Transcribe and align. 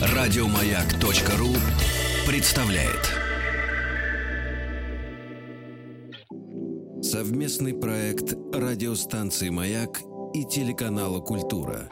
Радиомаяк.ру 0.00 1.48
представляет 2.26 3.18
совместный 7.02 7.72
проект 7.74 8.34
радиостанции 8.52 9.48
Маяк 9.48 10.00
и 10.34 10.44
телеканала 10.44 11.20
Культура. 11.20 11.88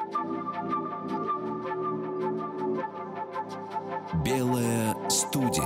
Белая 4.25 4.95
студия. 5.09 5.65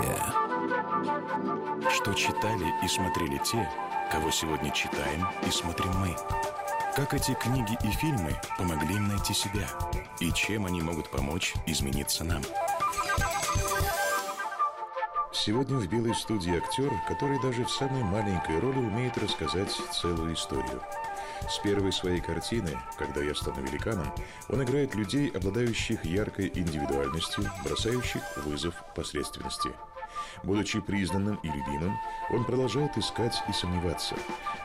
Что 1.91 2.13
читали 2.15 2.67
и 2.85 2.89
смотрели 2.89 3.41
те, 3.45 3.69
кого 4.13 4.31
сегодня 4.31 4.71
читаем 4.73 5.27
и 5.47 5.51
смотрим 5.51 5.93
мы. 5.99 6.60
Как 7.01 7.15
эти 7.15 7.33
книги 7.33 7.79
и 7.83 7.91
фильмы 7.93 8.39
помогли 8.59 8.97
им 8.97 9.09
найти 9.09 9.33
себя? 9.33 9.67
И 10.21 10.31
чем 10.33 10.67
они 10.67 10.83
могут 10.83 11.11
помочь 11.11 11.55
измениться 11.65 12.25
нам? 12.25 12.43
Сегодня 15.33 15.79
в 15.79 15.89
«Белой 15.89 16.15
студии» 16.15 16.55
актер, 16.55 16.93
который 17.09 17.41
даже 17.41 17.65
в 17.65 17.71
самой 17.71 18.05
маленькой 18.05 18.59
роли 18.59 18.81
умеет 18.81 19.17
рассказать 19.17 19.75
целую 19.99 20.35
историю. 20.35 20.83
С 21.49 21.59
первой 21.61 21.91
своей 21.91 22.21
картины 22.21 22.79
«Когда 22.99 23.23
я 23.23 23.35
стану 23.35 23.63
великаном» 23.63 24.13
он 24.51 24.63
играет 24.63 24.95
людей, 24.95 25.31
обладающих 25.31 26.05
яркой 26.05 26.53
индивидуальностью, 26.55 27.51
бросающих 27.65 28.21
вызов 28.45 28.75
посредственности– 28.95 29.71
Будучи 30.43 30.81
признанным 30.81 31.37
и 31.43 31.49
любимым, 31.49 31.99
он 32.31 32.45
продолжает 32.45 32.97
искать 32.97 33.43
и 33.49 33.53
сомневаться. 33.53 34.15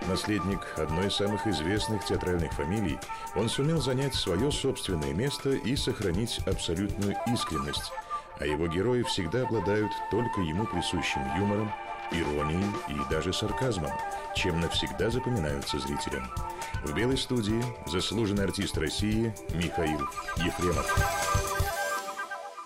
Наследник 0.08 0.60
одной 0.78 1.08
из 1.08 1.16
самых 1.16 1.48
известных 1.48 2.06
театральных 2.06 2.54
фамилий, 2.54 2.98
он 3.36 3.50
сумел 3.50 3.82
занять 3.82 4.16
свое 4.16 4.52
собственное 4.52 5.14
место 5.14 5.52
и 5.52 5.76
сохранить 5.76 6.40
абсолютную 6.46 7.16
искренность, 7.28 7.92
а 8.40 8.46
его 8.46 8.68
герои 8.68 9.04
всегда 9.04 9.44
обладают 9.44 9.92
только 10.12 10.42
ему 10.42 10.66
присущим 10.66 11.22
юмором, 11.38 11.72
иронией 12.12 12.66
и 12.90 13.12
даже 13.12 13.34
сарказмом, 13.34 13.92
чем 14.36 14.60
навсегда 14.60 15.10
запоминаются 15.10 15.80
зрителям. 15.80 16.30
В 16.84 16.94
«Белой 16.94 17.18
студии» 17.18 17.64
заслуженный 17.88 18.44
артист 18.44 18.78
России 18.78 19.34
Михаил 19.54 20.02
Ефремов. 20.38 21.65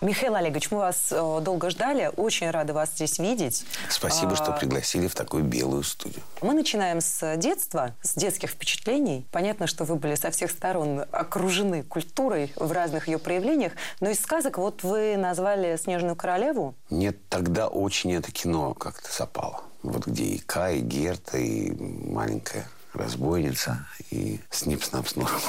Михаил 0.01 0.35
Олегович, 0.35 0.71
мы 0.71 0.77
вас 0.77 1.07
э, 1.11 1.39
долго 1.41 1.69
ждали. 1.69 2.09
Очень 2.15 2.51
рады 2.51 2.71
вас 2.71 2.91
здесь 2.91 3.19
видеть. 3.19 3.65
Спасибо, 3.89 4.37
что 4.37 4.53
а, 4.53 4.57
пригласили 4.57 5.07
в 5.07 5.15
такую 5.15 5.43
белую 5.43 5.83
студию. 5.83 6.23
Мы 6.41 6.53
начинаем 6.53 7.01
с 7.01 7.35
детства, 7.35 7.93
с 8.01 8.13
детских 8.15 8.51
впечатлений. 8.51 9.27
Понятно, 9.29 9.67
что 9.67 9.83
вы 9.83 9.95
были 9.95 10.15
со 10.15 10.31
всех 10.31 10.51
сторон 10.51 11.03
окружены 11.11 11.83
культурой 11.83 12.53
в 12.55 12.71
разных 12.71 13.09
ее 13.09 13.19
проявлениях. 13.19 13.73
Но 13.99 14.09
из 14.09 14.21
сказок 14.21 14.57
вот 14.57 14.83
вы 14.83 15.17
назвали 15.17 15.75
«Снежную 15.75 16.15
королеву». 16.15 16.75
Нет, 16.89 17.17
тогда 17.27 17.67
очень 17.67 18.13
это 18.13 18.31
кино 18.31 18.73
как-то 18.75 19.11
запало. 19.11 19.63
Вот 19.83 20.07
где 20.07 20.23
и 20.23 20.37
Кай, 20.39 20.77
и 20.77 20.81
Герта, 20.81 21.37
и 21.37 21.71
маленькая 21.71 22.69
разбойница 22.93 23.87
и 24.11 24.39
снип-снап-снор. 24.49 25.29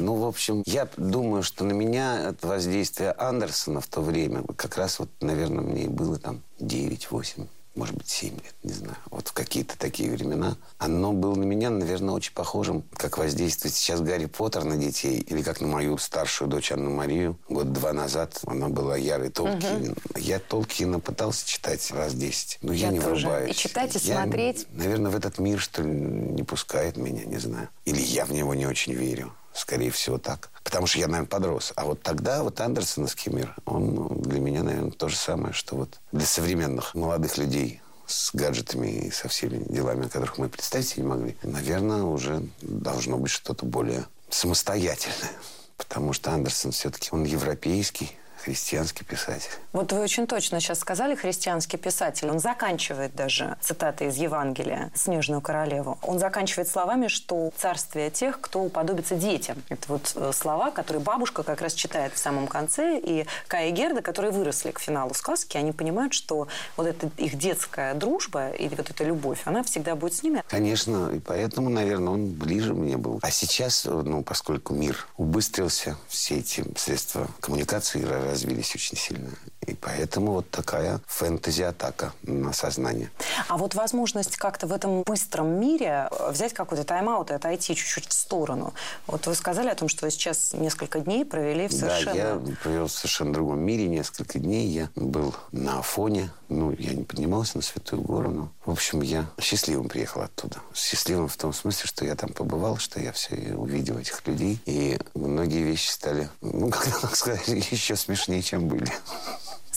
Ну, 0.00 0.14
в 0.14 0.24
общем, 0.24 0.62
я 0.66 0.88
думаю, 0.96 1.42
что 1.42 1.64
на 1.64 1.72
меня 1.72 2.30
это 2.30 2.46
воздействие 2.46 3.12
Андерсона 3.12 3.80
в 3.80 3.86
то 3.86 4.00
время, 4.00 4.42
как 4.56 4.76
раз 4.76 4.98
вот, 4.98 5.10
наверное, 5.20 5.62
мне 5.62 5.84
и 5.84 5.88
было 5.88 6.18
там 6.18 6.42
9-8 6.60 7.48
может 7.76 7.94
быть, 7.94 8.08
7 8.08 8.34
лет, 8.34 8.54
не 8.62 8.72
знаю. 8.72 8.96
Вот 9.10 9.28
в 9.28 9.32
какие-то 9.32 9.78
такие 9.78 10.10
времена. 10.10 10.56
Оно 10.78 11.12
было 11.12 11.34
на 11.34 11.44
меня, 11.44 11.70
наверное, 11.70 12.14
очень 12.14 12.32
похожим, 12.32 12.84
как 12.96 13.18
воздействует 13.18 13.74
сейчас 13.74 14.00
Гарри 14.00 14.26
Поттер 14.26 14.64
на 14.64 14.76
детей, 14.76 15.18
или 15.18 15.42
как 15.42 15.60
на 15.60 15.68
мою 15.68 15.98
старшую 15.98 16.48
дочь 16.48 16.72
Анну 16.72 16.90
Марию. 16.90 17.38
Год-два 17.48 17.92
назад 17.92 18.40
она 18.46 18.68
была 18.68 18.96
ярой 18.96 19.30
Толкин. 19.30 19.90
Угу. 19.90 19.96
Я 20.16 20.38
Толкина 20.38 21.00
пытался 21.00 21.46
читать 21.46 21.90
раз 21.90 22.14
10, 22.14 22.58
но 22.62 22.72
я, 22.72 22.86
я 22.86 22.92
не 22.92 23.00
тоже. 23.00 23.26
врубаюсь. 23.26 23.50
И 23.50 23.54
читать, 23.54 23.94
и 23.96 24.08
я, 24.08 24.22
смотреть. 24.22 24.66
Наверное, 24.72 25.10
в 25.10 25.16
этот 25.16 25.38
мир, 25.38 25.60
что 25.60 25.82
ли, 25.82 25.90
не 25.90 26.42
пускает 26.42 26.96
меня, 26.96 27.24
не 27.24 27.38
знаю. 27.38 27.68
Или 27.84 28.00
я 28.00 28.24
в 28.24 28.32
него 28.32 28.54
не 28.54 28.66
очень 28.66 28.94
верю. 28.94 29.32
Скорее 29.56 29.90
всего, 29.90 30.18
так. 30.18 30.50
Потому 30.62 30.86
что 30.86 30.98
я, 30.98 31.06
наверное, 31.06 31.28
подрос. 31.28 31.72
А 31.76 31.86
вот 31.86 32.02
тогда 32.02 32.42
вот 32.42 32.60
Андерсоновский 32.60 33.32
мир, 33.32 33.56
он 33.64 34.20
для 34.20 34.38
меня, 34.38 34.62
наверное, 34.62 34.90
то 34.90 35.08
же 35.08 35.16
самое, 35.16 35.54
что 35.54 35.76
вот 35.76 35.98
для 36.12 36.26
современных 36.26 36.94
молодых 36.94 37.38
людей 37.38 37.80
с 38.06 38.34
гаджетами 38.34 38.88
и 38.88 39.10
со 39.10 39.28
всеми 39.28 39.64
делами, 39.64 40.04
о 40.04 40.08
которых 40.08 40.36
мы 40.36 40.50
представить 40.50 40.88
себе 40.88 41.04
не 41.04 41.08
могли, 41.08 41.36
наверное, 41.42 42.02
уже 42.02 42.46
должно 42.60 43.16
быть 43.16 43.30
что-то 43.30 43.64
более 43.64 44.04
самостоятельное. 44.28 45.32
Потому 45.78 46.12
что 46.12 46.32
Андерсон 46.32 46.72
все-таки 46.72 47.08
он 47.12 47.24
европейский, 47.24 48.12
христианский 48.46 49.04
писатель. 49.04 49.50
Вот 49.72 49.90
вы 49.90 50.00
очень 50.00 50.28
точно 50.28 50.60
сейчас 50.60 50.78
сказали 50.78 51.16
христианский 51.16 51.78
писатель. 51.78 52.30
Он 52.30 52.38
заканчивает 52.38 53.12
даже 53.16 53.56
цитаты 53.60 54.06
из 54.06 54.16
Евангелия 54.16 54.92
«Снежную 54.94 55.40
королеву». 55.40 55.98
Он 56.02 56.20
заканчивает 56.20 56.68
словами, 56.68 57.08
что 57.08 57.52
царствие 57.56 58.08
тех, 58.08 58.40
кто 58.40 58.62
уподобится 58.62 59.16
детям. 59.16 59.60
Это 59.68 59.82
вот 59.88 60.12
э, 60.14 60.30
слова, 60.32 60.70
которые 60.70 61.02
бабушка 61.02 61.42
как 61.42 61.60
раз 61.60 61.74
читает 61.74 62.12
в 62.14 62.18
самом 62.18 62.46
конце. 62.46 63.00
И 63.00 63.26
Кая 63.48 63.70
и 63.70 63.72
Герда, 63.72 64.00
которые 64.00 64.30
выросли 64.30 64.70
к 64.70 64.78
финалу 64.78 65.12
сказки, 65.14 65.56
они 65.56 65.72
понимают, 65.72 66.12
что 66.12 66.46
вот 66.76 66.86
эта 66.86 67.10
их 67.16 67.36
детская 67.36 67.94
дружба 67.94 68.50
и 68.50 68.68
вот 68.68 68.88
эта 68.88 69.02
любовь, 69.02 69.40
она 69.44 69.64
всегда 69.64 69.96
будет 69.96 70.14
с 70.14 70.22
ними. 70.22 70.44
Конечно, 70.48 71.10
и 71.12 71.18
поэтому, 71.18 71.68
наверное, 71.68 72.12
он 72.12 72.30
ближе 72.30 72.74
мне 72.74 72.96
был. 72.96 73.18
А 73.22 73.30
сейчас, 73.32 73.84
ну, 73.86 74.22
поскольку 74.22 74.72
мир 74.72 75.08
убыстрился, 75.16 75.96
все 76.06 76.36
эти 76.36 76.64
средства 76.78 77.26
коммуникации 77.40 78.04
развились 78.36 78.74
очень 78.74 78.98
сильно. 78.98 79.30
И 79.66 79.74
поэтому 79.74 80.32
вот 80.32 80.50
такая 80.50 81.00
фэнтези-атака 81.06 82.12
на 82.22 82.52
сознание. 82.52 83.10
А 83.48 83.56
вот 83.56 83.74
возможность 83.74 84.36
как-то 84.36 84.66
в 84.66 84.72
этом 84.72 85.02
быстром 85.02 85.60
мире 85.60 86.08
взять 86.28 86.52
какой-то 86.52 86.84
тайм-аут 86.84 87.30
и 87.30 87.34
отойти 87.34 87.74
чуть-чуть 87.74 88.06
в 88.08 88.12
сторону. 88.12 88.74
Вот 89.06 89.26
вы 89.26 89.34
сказали 89.34 89.68
о 89.68 89.74
том, 89.74 89.88
что 89.88 90.04
вы 90.04 90.10
сейчас 90.10 90.52
несколько 90.52 91.00
дней 91.00 91.24
провели 91.24 91.68
в 91.68 91.72
совершенно... 91.72 92.14
Да, 92.14 92.50
я 92.50 92.56
провел 92.62 92.86
в 92.86 92.92
совершенно 92.92 93.32
другом 93.32 93.60
мире 93.60 93.88
несколько 93.88 94.38
дней. 94.38 94.68
Я 94.68 94.88
был 94.94 95.34
на 95.52 95.80
Афоне. 95.80 96.30
Ну, 96.48 96.70
я 96.78 96.94
не 96.94 97.02
поднимался 97.02 97.56
на 97.56 97.62
Святую 97.62 98.02
Гору, 98.02 98.30
но, 98.30 98.52
в 98.64 98.70
общем, 98.70 99.02
я 99.02 99.26
счастливым 99.40 99.88
приехал 99.88 100.22
оттуда. 100.22 100.58
Счастливым 100.74 101.28
в 101.28 101.36
том 101.36 101.52
смысле, 101.52 101.86
что 101.86 102.04
я 102.04 102.14
там 102.14 102.30
побывал, 102.30 102.76
что 102.76 103.00
я 103.00 103.10
все 103.12 103.34
увидел 103.56 103.98
этих 103.98 104.24
людей. 104.26 104.60
И 104.64 104.96
многие 105.14 105.62
вещи 105.62 105.90
стали, 105.90 106.28
ну, 106.40 106.70
как 107.00 107.16
сказать, 107.16 107.48
еще 107.48 107.96
смешнее, 107.96 108.42
чем 108.42 108.68
были 108.68 108.86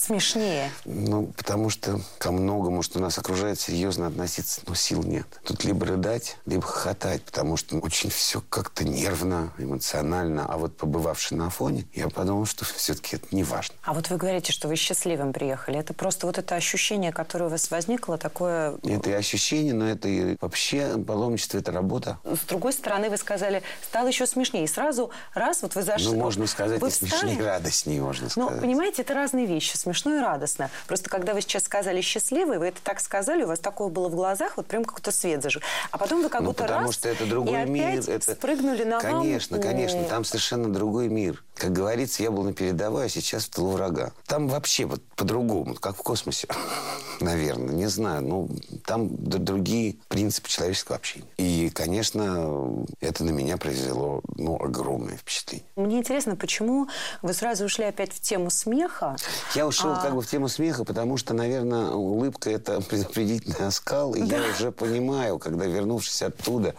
смешнее? 0.00 0.70
Ну, 0.84 1.26
потому 1.36 1.70
что 1.70 2.00
ко 2.18 2.32
многому, 2.32 2.82
что 2.82 2.98
нас 2.98 3.18
окружает, 3.18 3.60
серьезно 3.60 4.06
относиться, 4.06 4.60
ну, 4.66 4.74
сил 4.74 5.02
нет. 5.02 5.26
Тут 5.44 5.64
либо 5.64 5.86
рыдать, 5.86 6.36
либо 6.46 6.62
хохотать, 6.62 7.22
потому 7.22 7.56
что 7.56 7.76
очень 7.78 8.10
все 8.10 8.42
как-то 8.48 8.84
нервно, 8.84 9.52
эмоционально. 9.58 10.46
А 10.46 10.56
вот 10.56 10.76
побывавший 10.76 11.36
на 11.36 11.50
фоне, 11.50 11.86
я 11.94 12.08
подумал, 12.08 12.46
что 12.46 12.64
все-таки 12.64 13.16
это 13.16 13.26
не 13.30 13.44
важно. 13.44 13.74
А 13.82 13.92
вот 13.92 14.10
вы 14.10 14.16
говорите, 14.16 14.52
что 14.52 14.68
вы 14.68 14.76
счастливым 14.76 15.32
приехали. 15.32 15.78
Это 15.78 15.94
просто 15.94 16.26
вот 16.26 16.38
это 16.38 16.54
ощущение, 16.54 17.12
которое 17.12 17.46
у 17.46 17.48
вас 17.48 17.70
возникло, 17.70 18.18
такое... 18.18 18.76
Это 18.82 19.10
и 19.10 19.12
ощущение, 19.12 19.74
но 19.74 19.88
это 19.88 20.08
и 20.08 20.36
вообще 20.40 20.96
паломничество– 20.98 21.58
это 21.58 21.72
работа. 21.72 22.18
С 22.24 22.46
другой 22.46 22.72
стороны, 22.72 23.10
вы 23.10 23.16
сказали, 23.16 23.62
стало 23.82 24.08
еще 24.08 24.26
смешнее. 24.26 24.64
И 24.64 24.68
сразу 24.68 25.10
раз 25.34 25.62
вот 25.62 25.74
вы 25.74 25.82
зашли... 25.82 26.08
Ну, 26.08 26.16
можно 26.16 26.46
сказать, 26.46 26.80
вы 26.80 26.88
и 26.88 26.90
смешнее, 26.90 27.38
и 27.38 27.42
радостнее, 27.42 28.00
можно 28.00 28.24
ну, 28.24 28.30
сказать. 28.30 28.54
Ну, 28.54 28.60
понимаете, 28.60 29.02
это 29.02 29.14
разные 29.14 29.46
вещи. 29.46 29.76
Смешно 29.90 30.18
и 30.18 30.20
радостно. 30.20 30.70
Просто 30.86 31.10
когда 31.10 31.34
вы 31.34 31.40
сейчас 31.40 31.64
сказали 31.64 32.00
счастливый, 32.00 32.60
вы 32.60 32.68
это 32.68 32.80
так 32.80 33.00
сказали, 33.00 33.42
у 33.42 33.48
вас 33.48 33.58
такое 33.58 33.88
было 33.88 34.08
в 34.08 34.14
глазах, 34.14 34.56
вот 34.56 34.66
прям 34.66 34.84
какой-то 34.84 35.10
свет 35.10 35.42
зажег. 35.42 35.64
А 35.90 35.98
потом 35.98 36.22
вы 36.22 36.28
как 36.28 36.42
ну, 36.42 36.50
будто 36.50 36.62
потому 36.62 36.86
раз 36.86 36.94
что 36.94 37.08
это 37.08 37.26
другой 37.26 37.62
и 37.62 37.66
мир. 37.66 37.88
опять 37.88 38.08
это... 38.08 38.34
спрыгнули 38.34 38.84
на 38.84 39.00
Конечно, 39.00 39.56
вам. 39.56 39.66
конечно. 39.66 40.04
Там 40.04 40.24
совершенно 40.24 40.72
другой 40.72 41.08
мир. 41.08 41.42
Как 41.56 41.72
говорится, 41.72 42.22
я 42.22 42.30
был 42.30 42.44
на 42.44 42.52
передовой, 42.52 43.06
а 43.06 43.08
сейчас 43.08 43.46
в 43.46 43.50
тылу 43.50 43.72
врага. 43.72 44.12
Там 44.26 44.46
вообще 44.46 44.84
вот 44.84 45.02
по-другому, 45.16 45.74
как 45.74 45.96
в 45.96 46.02
космосе, 46.02 46.46
наверное. 47.20 47.74
Не 47.74 47.88
знаю. 47.88 48.22
Ну, 48.22 48.48
там 48.86 49.08
другие 49.10 49.96
принципы 50.06 50.48
человеческого 50.48 50.96
общения. 50.96 51.26
И, 51.36 51.68
конечно, 51.74 52.86
это 53.00 53.24
на 53.24 53.30
меня 53.30 53.56
произвело 53.56 54.22
ну, 54.36 54.54
огромное 54.54 55.16
впечатление. 55.16 55.66
Мне 55.74 55.98
интересно, 55.98 56.36
почему 56.36 56.86
вы 57.22 57.34
сразу 57.34 57.64
ушли 57.64 57.86
опять 57.86 58.12
в 58.12 58.20
тему 58.20 58.50
смеха? 58.50 59.16
Я 59.54 59.66
ушел 59.66 59.79
а... 59.88 60.02
как 60.02 60.14
бы 60.14 60.22
в 60.22 60.26
тему 60.26 60.48
смеха, 60.48 60.84
потому 60.84 61.16
что, 61.16 61.34
наверное, 61.34 61.90
улыбка– 61.90 62.50
это 62.52 62.80
предупредительный 62.88 63.66
оскал. 63.66 64.14
И 64.14 64.22
да. 64.22 64.38
я 64.38 64.52
уже 64.52 64.72
понимаю, 64.72 65.38
когда, 65.38 65.66
вернувшись 65.66 66.22
оттуда, 66.22 66.74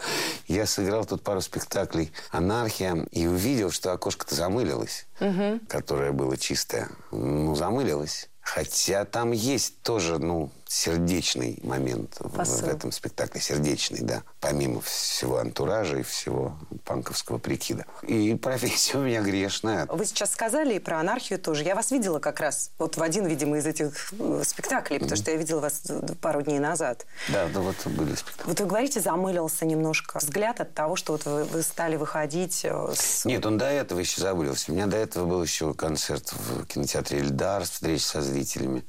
я 0.47 0.65
сыграл 0.65 1.05
тут 1.05 1.21
пару 1.21 1.41
спектаклей 1.41 2.11
«Анархия» 2.31 3.05
и 3.11 3.27
увидел, 3.27 3.71
что 3.71 3.91
окошко-то 3.91 4.35
замыли 4.35 4.61
замылилось, 4.61 5.05
угу. 5.19 5.59
которое 5.67 6.11
было 6.11 6.37
чистое. 6.37 6.89
Ну, 7.11 7.55
замылилось. 7.55 8.29
Хотя 8.41 9.05
там 9.05 9.31
есть 9.31 9.81
тоже, 9.81 10.17
ну, 10.17 10.51
сердечный 10.71 11.59
момент 11.63 12.15
в, 12.19 12.37
Посыл. 12.37 12.65
в 12.65 12.69
этом 12.69 12.93
спектакле. 12.93 13.41
Сердечный, 13.41 13.99
да. 14.01 14.23
Помимо 14.39 14.79
всего 14.79 15.39
антуража 15.39 15.97
и 15.97 16.03
всего 16.03 16.57
панковского 16.85 17.39
прикида. 17.39 17.85
И 18.03 18.33
профессия 18.35 18.97
у 18.97 19.01
меня 19.01 19.21
грешная. 19.21 19.85
Вы 19.87 20.05
сейчас 20.05 20.31
сказали 20.31 20.75
и 20.75 20.79
про 20.79 21.01
анархию 21.01 21.39
тоже. 21.39 21.65
Я 21.65 21.75
вас 21.75 21.91
видела 21.91 22.19
как 22.19 22.39
раз 22.39 22.71
вот 22.77 22.95
в 22.95 23.03
один, 23.03 23.25
видимо, 23.25 23.57
из 23.57 23.65
этих 23.65 24.13
э, 24.17 24.43
спектаклей, 24.45 24.99
потому 24.99 25.17
что 25.17 25.31
я 25.31 25.37
видела 25.37 25.59
вас 25.59 25.83
пару 26.21 26.41
дней 26.41 26.59
назад. 26.59 27.05
Да, 27.27 27.49
да, 27.53 27.59
вот 27.59 27.75
были 27.87 28.15
спектакли. 28.15 28.47
Вот 28.49 28.59
вы 28.61 28.65
говорите, 28.65 29.01
замылился 29.01 29.65
немножко 29.65 30.19
взгляд 30.19 30.61
от 30.61 30.73
того, 30.73 30.95
что 30.95 31.11
вот 31.11 31.25
вы, 31.25 31.43
вы 31.43 31.63
стали 31.63 31.97
выходить 31.97 32.61
э, 32.63 32.93
с... 32.95 33.25
Нет, 33.25 33.45
он 33.45 33.57
до 33.57 33.65
этого 33.65 33.99
еще 33.99 34.21
забылился. 34.21 34.71
У 34.71 34.75
меня 34.75 34.87
до 34.87 34.95
этого 34.95 35.25
был 35.25 35.43
еще 35.43 35.73
концерт 35.73 36.31
в 36.31 36.65
кинотеатре 36.65 37.19
«Эльдар», 37.19 37.65
встреча 37.65 38.05
со 38.05 38.21
зрителями. 38.21 38.85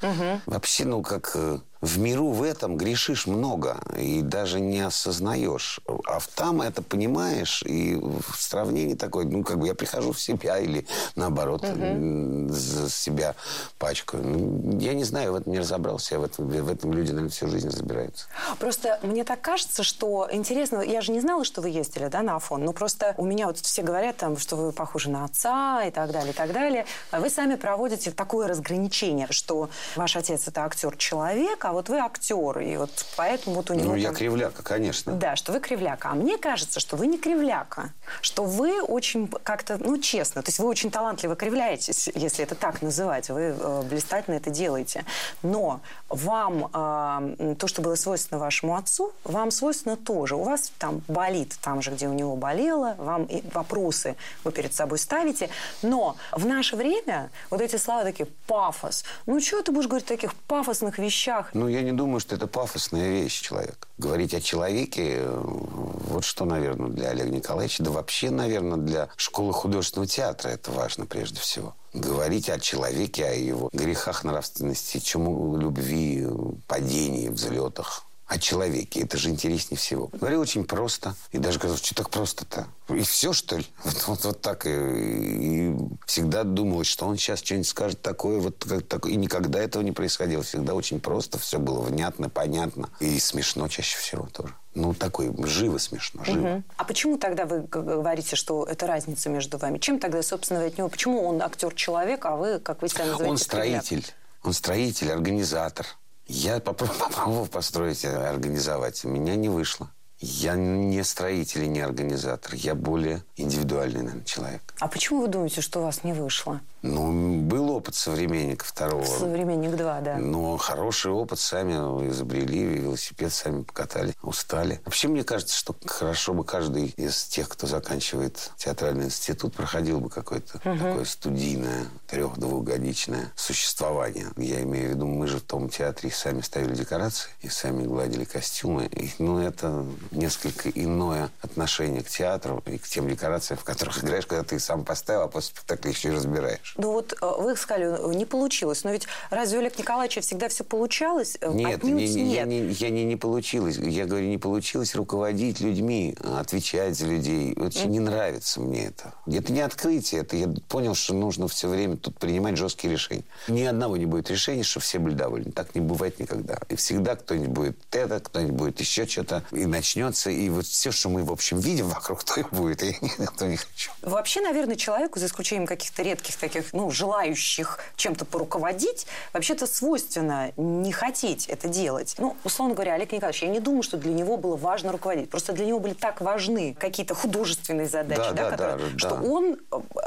Вообще, 0.47 0.85
ну, 0.85 1.03
как 1.03 1.33
э, 1.35 1.59
в 1.83 1.99
миру 1.99 2.29
в 2.31 2.43
этом 2.45 2.77
грешишь 2.77 3.27
много 3.27 3.77
и 3.99 4.23
даже 4.23 4.61
не 4.61 4.81
осознаешь. 4.81 5.81
А 6.07 6.21
в 6.21 6.29
там 6.29 6.63
это 6.63 6.81
понимаешь, 6.81 7.63
и 7.67 7.97
в 7.97 8.37
сравнении 8.41 8.95
такое, 8.95 9.25
ну, 9.25 9.43
как 9.43 9.59
бы 9.59 9.67
я 9.67 9.75
прихожу 9.75 10.13
в 10.13 10.21
себя 10.21 10.59
или 10.59 10.87
наоборот 11.17 11.65
м, 11.65 12.49
за 12.51 12.89
себя 12.89 13.35
пачкаю. 13.79 14.23
Ну, 14.25 14.79
Я 14.79 14.95
не 14.95 15.03
знаю, 15.05 15.33
в 15.33 15.35
этом 15.37 15.53
не 15.53 15.59
разобрался. 15.59 16.15
Я 16.15 16.21
в 16.21 16.25
этом, 16.25 16.49
в 16.49 16.69
этом 16.71 16.93
люди, 16.93 17.11
наверное, 17.11 17.31
всю 17.31 17.49
жизнь 17.49 17.69
разбираются. 17.69 18.27
Просто 18.61 19.01
мне 19.03 19.25
так 19.25 19.41
кажется, 19.41 19.83
что 19.83 20.29
интересно, 20.31 20.81
я 20.83 21.01
же 21.01 21.11
не 21.11 21.21
знала, 21.21 21.45
что 21.45 21.61
вы 21.63 21.71
ездили, 21.71 22.07
да, 22.07 22.23
на 22.23 22.37
Афон, 22.37 22.65
но 22.65 22.73
просто 22.73 23.15
у 23.19 23.25
меня 23.25 23.49
вот 23.49 23.59
все 23.59 23.83
говорят 23.83 24.17
там, 24.19 24.37
что 24.39 24.55
вы 24.55 24.71
похожи 24.73 25.11
на 25.11 25.25
отца 25.25 25.83
и 25.85 25.91
так 25.91 26.13
далее, 26.13 26.31
и 26.33 26.37
так 26.37 26.53
далее. 26.53 26.87
А 27.11 27.19
вы 27.19 27.29
сами 27.29 27.57
проводите 27.57 28.13
такое 28.13 28.47
разграничение, 28.47 29.27
что 29.31 29.69
ваш 29.97 30.15
отец 30.17 30.47
это 30.47 30.65
актер-человек, 30.65 31.65
а 31.65 31.72
вот 31.73 31.89
вы 31.89 31.99
актер, 31.99 32.59
и 32.61 32.77
вот 32.77 32.91
поэтому 33.17 33.57
вот 33.57 33.71
у 33.71 33.75
него... 33.75 33.91
Ну, 33.91 33.97
я 33.97 34.09
там- 34.09 34.17
кривляка, 34.17 34.63
конечно. 34.63 35.13
Да, 35.13 35.37
что 35.37 35.53
вы 35.53 35.61
кривляка. 35.61 36.11
А 36.11 36.15
мне 36.15 36.39
кажется, 36.39 36.81
что 36.81 36.97
вы 36.97 37.07
не 37.07 37.19
кривляка. 37.19 37.93
Что 38.21 38.45
вы 38.45 38.83
очень 38.83 39.29
как-то, 39.29 39.79
ну, 39.79 39.99
честно, 39.99 40.43
то 40.43 40.49
есть 40.49 40.59
вы 40.59 40.67
очень 40.67 40.91
талантливо 40.91 41.37
кривляетесь, 41.37 42.09
если 42.15 42.45
это 42.45 42.55
так 42.55 42.83
называть. 42.83 43.31
Вы 43.31 43.55
э, 43.59 43.83
блистательно 43.89 44.37
это 44.37 44.51
делаете. 44.51 45.05
Но 45.43 45.81
вам 46.09 46.67
э, 46.73 47.55
то, 47.59 47.67
что 47.67 47.83
было 47.83 47.95
свойственно 47.95 48.39
вашему 48.39 48.77
отцу, 48.77 49.13
вам 49.25 49.51
свойственно 49.51 49.97
тоже. 49.97 50.37
У 50.37 50.43
вас 50.43 50.73
там 50.79 51.03
болит 51.09 51.57
там 51.63 51.83
же, 51.83 51.91
где 51.91 52.09
у 52.09 52.13
него 52.13 52.37
болело, 52.37 52.95
вам 52.99 53.29
вопросы 53.53 54.17
вы 54.45 54.53
перед 54.53 54.75
собой 54.75 54.99
ставите. 54.99 55.49
Но 55.83 56.17
в 56.33 56.47
наше 56.47 56.77
время 56.77 57.31
вот 57.51 57.61
эти 57.61 57.77
слова 57.77 58.05
такие 58.05 58.27
пафос. 58.47 59.05
Ну, 59.27 59.41
что 59.41 59.63
ты 59.63 59.73
будешь 59.73 59.87
говорить 59.87 60.07
о 60.07 60.09
таких 60.09 60.35
пафосных 60.35 60.99
вещах? 60.99 61.51
Ну, 61.55 61.62
я 61.69 61.83
не 61.83 61.93
думаю, 61.93 62.21
что 62.21 62.35
это 62.35 62.47
пафосная 62.47 63.11
вещь 63.11 63.41
человек. 63.41 63.89
Говорить 63.99 64.35
о 64.35 64.41
человеке, 64.41 65.17
э, 65.19 65.41
вот 65.43 66.25
что, 66.25 66.45
наверное, 66.45 66.91
для 66.91 67.11
Олега 67.11 67.31
Николаевича, 67.31 67.83
да 67.83 67.91
вообще, 67.91 68.31
наверное, 68.31 68.79
для 68.79 69.09
школы 69.17 69.53
художественного 69.53 70.07
театра 70.07 70.51
это 70.51 70.71
важно 70.71 71.07
прежде 71.07 71.41
всего. 71.41 71.75
Говорить 71.93 72.49
о 72.49 72.59
человеке, 72.59 73.27
о 73.27 73.35
его 73.35 73.69
грехах 73.73 74.25
нравственности, 74.25 74.99
чему 74.99 75.57
любви, 75.57 76.27
падении, 76.67 77.29
взлетах. 77.29 78.05
О 78.33 78.39
человеке. 78.39 79.01
Это 79.01 79.19
же 79.19 79.29
интереснее 79.29 79.77
всего. 79.79 80.09
Говорил 80.15 80.41
очень 80.41 80.65
просто. 80.65 81.15
И 81.33 81.39
даже 81.39 81.59
говорил, 81.59 81.77
что 81.77 81.95
так 81.95 82.09
просто-то? 82.09 82.67
И 82.89 83.03
все, 83.03 83.35
что 83.35 83.59
ли? 83.59 83.67
Вот, 83.85 84.05
вот, 84.07 84.25
вот 84.25 84.41
так. 84.41 84.65
И, 84.65 84.71
и 84.71 85.77
всегда 86.07 86.43
думалось, 86.43 86.87
что 86.87 87.07
он 87.07 87.19
сейчас 87.19 87.41
что-нибудь 87.41 87.69
скажет 87.69 88.01
такое, 88.01 88.41
вот 88.41 88.65
как 88.67 88.87
такое. 88.87 89.13
И 89.13 89.17
никогда 89.17 89.61
этого 89.61 89.83
не 89.83 89.93
происходило. 89.93 90.43
Всегда 90.43 90.73
очень 90.73 90.99
просто. 90.99 91.39
Все 91.39 91.59
было 91.59 91.83
внятно, 91.83 92.31
понятно. 92.31 92.89
И 93.01 93.19
смешно 93.19 93.69
чаще 93.69 93.99
всего 93.99 94.27
тоже. 94.33 94.55
Ну, 94.75 94.95
такой 94.95 95.31
живо 95.47 95.77
смешно, 95.77 96.25
живо. 96.25 96.37
Мгм. 96.39 96.65
А 96.79 96.85
почему 96.85 97.19
тогда 97.19 97.45
вы 97.45 97.61
говорите, 97.61 98.35
что 98.35 98.65
это 98.65 98.87
разница 98.87 99.29
между 99.29 99.59
вами? 99.59 99.77
Чем 99.77 99.99
тогда, 99.99 100.23
собственно, 100.23 100.61
вы 100.61 100.69
от 100.69 100.79
него? 100.79 100.89
Почему 100.89 101.23
он 101.23 101.43
актер-человек, 101.43 102.25
а 102.25 102.37
вы, 102.37 102.61
как 102.61 102.81
вы 102.81 102.89
себя 102.89 103.05
называете, 103.05 103.31
Он 103.31 103.37
кривляк? 103.37 103.85
строитель. 103.85 104.15
Он 104.43 104.53
строитель, 104.55 105.13
организатор. 105.13 105.87
Я 106.35 106.57
попро- 106.59 106.89
попробовал 106.99 107.47
построить, 107.47 108.05
организовать. 108.07 109.05
У 109.05 109.09
меня 109.09 109.37
не 109.37 109.51
вышло. 109.51 109.91
Я 110.25 110.55
не 110.55 111.03
строитель 111.03 111.65
и 111.65 111.69
не 111.69 111.81
организатор. 111.81 112.55
Я 112.55 112.77
более 112.77 113.25
индивидуальный, 113.37 114.03
наверное, 114.03 114.25
человек. 114.25 114.63
А 114.79 114.87
почему 114.87 115.23
вы 115.23 115.29
думаете, 115.29 115.61
что 115.61 115.81
у 115.81 115.83
вас 115.83 116.05
не 116.05 116.13
вышло? 116.13 116.61
Ну, 116.83 117.41
был 117.43 117.71
опыт 117.71 117.95
современника 117.95 118.65
второго. 118.65 119.05
Современник 119.05 119.77
2, 119.77 120.01
да. 120.01 120.17
Но 120.19 120.57
хороший 120.57 121.13
опыт 121.13 121.39
сами 121.39 121.75
изобрели, 122.09 122.65
велосипед 122.65 123.33
сами 123.33 123.63
покатали, 123.63 124.15
устали. 124.23 124.81
Вообще, 124.85 125.09
мне 125.09 125.23
кажется, 125.23 125.57
что 125.57 125.77
хорошо 125.87 126.35
бы 126.35 126.45
каждый 126.45 126.87
из 126.97 127.25
тех, 127.25 127.49
кто 127.49 127.67
заканчивает 127.69 128.51
театральный 128.57 129.07
институт, 129.07 129.55
проходил 129.55 130.01
бы 130.01 130.09
какое-то 130.09 130.59
такое 130.59 131.05
студийное, 131.05 131.87
трех-двухгодичное 132.09 133.33
существование. 133.37 134.29
Я 134.37 134.63
имею 134.63 134.89
в 134.89 134.91
виду, 134.95 135.07
мы 135.07 135.29
же 135.29 135.39
в 135.39 135.43
том 135.43 135.69
театре 135.69 136.11
сами 136.11 136.41
ставили 136.41 136.75
декорации, 136.75 137.31
и 137.43 137.49
сами 137.49 137.87
гладили 137.87 138.25
костюмы. 138.25 138.87
И, 138.87 139.11
ну, 139.19 139.39
это 139.39 139.87
несколько 140.13 140.69
иное 140.71 141.31
отношение 141.41 142.03
к 142.03 142.09
театру 142.09 142.63
и 142.67 142.79
к 142.79 142.87
тем 142.87 143.09
декорациям, 143.09 143.59
в 143.59 143.65
которых 143.65 144.03
играешь, 144.05 144.27
когда 144.27 144.45
ты 144.45 144.59
сам 144.59 144.85
поставил, 144.85 145.23
а 145.23 145.29
после 145.29 145.51
спектакля 145.51 145.91
еще 145.91 146.09
и 146.09 146.13
разбираешь. 146.13 146.75
Ну 146.77 146.93
вот 146.93 147.15
э, 147.21 147.27
вы 147.39 147.57
сказали, 147.57 147.87
э, 147.99 148.15
не 148.15 148.25
получилось. 148.27 148.85
Но 148.85 148.91
ведь 148.91 149.07
разве 149.31 149.59
у 149.59 149.61
Олега 149.61 149.75
Николаевича 149.79 150.21
всегда 150.21 150.49
все 150.49 150.65
получалось? 150.65 151.37
Э, 151.41 151.51
Нет, 151.53 151.79
Отнюдь 151.79 151.95
не- 151.95 152.23
не- 152.25 152.35
я, 152.35 152.45
нет. 152.45 152.49
не, 152.69 152.73
я 152.73 152.91
не, 152.91 153.05
не 153.05 153.17
получилось. 153.17 153.77
Я 153.79 154.07
говорю, 154.07 154.27
не 154.27 154.39
получилось 154.39 154.95
руководить 154.95 155.61
людьми, 155.61 156.17
отвечать 156.39 156.97
за 156.97 157.07
людей. 157.07 157.55
Очень 157.57 157.91
не 157.91 158.01
нравится 158.01 158.61
мне 158.61 158.87
это. 158.87 159.15
Это 159.27 159.53
не 159.53 159.61
открытие. 159.61 160.21
Это 160.23 160.37
я 160.37 160.49
понял, 160.69 160.95
что 160.95 161.15
нужно 161.15 161.49
все 161.49 161.69
время 161.69 161.97
тут 161.97 162.19
принимать 162.19 162.57
жесткие 162.57 162.93
решения. 162.93 163.25
Ни 163.49 163.63
одного 163.63 163.97
не 163.97 164.07
будет 164.07 164.31
решения, 164.31 164.63
что 164.63 164.81
все 164.81 164.99
были 164.99 165.15
довольны. 165.15 165.53
Так 165.53 165.75
не 165.75 165.81
бывает 165.81 166.19
никогда. 166.19 166.59
И 166.69 166.77
всегда 166.77 167.17
кто-нибудь 167.17 167.49
будет 167.49 167.77
это, 167.93 168.21
кто-нибудь 168.21 168.55
будет 168.57 168.81
еще 168.81 169.07
что-то. 169.07 169.43
И 169.53 169.67
начнется. 170.03 170.31
И 170.31 170.49
вот 170.49 170.67
все, 170.67 170.91
что 170.91 171.09
мы, 171.09 171.25
в 171.25 171.31
общем, 171.33 171.61
видим 171.61 171.89
вокруг, 171.89 172.25
то 172.25 172.41
и 172.41 172.45
будет. 172.51 172.83
И 172.83 172.97
я 173.19 173.25
этого 173.25 173.49
не 173.49 173.57
хочу. 173.57 173.91
Вообще, 174.03 174.41
наверное, 174.41 174.77
человеку, 174.77 175.19
за 175.19 175.27
исключением 175.27 175.67
каких-то 175.67 176.03
редких 176.03 176.37
таких, 176.37 176.73
ну, 176.73 176.91
желающих 176.91 177.79
чем-то 177.97 178.25
поруководить, 178.25 179.07
вообще-то 179.33 179.67
свойственно 179.67 180.53
не 180.57 180.93
хотеть 180.93 181.47
это 181.47 181.69
делать. 181.69 182.15
Ну, 182.19 182.37
условно 182.45 182.75
говоря, 182.75 182.95
Олег 182.95 183.13
Николаевич, 183.13 183.43
я 183.43 183.49
не 183.49 183.61
думаю, 183.61 183.83
что 183.83 183.97
для 183.97 184.13
него 184.13 184.37
было 184.37 184.57
важно 184.57 184.93
руководить. 184.93 185.31
Просто 185.31 185.53
для 185.53 185.67
него 185.67 185.79
были 185.81 185.95
так 185.95 186.21
важны 186.21 186.75
какие-то 186.79 187.15
художественные 187.15 187.89
задачи, 187.89 188.21
Да, 188.21 188.33
да, 188.33 188.45
да, 188.45 188.51
которые- 188.51 188.91
да, 188.93 188.99
что 188.99 189.17
да. 189.17 189.23
он, 189.23 189.59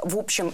в 0.03 0.17
общем, 0.17 0.53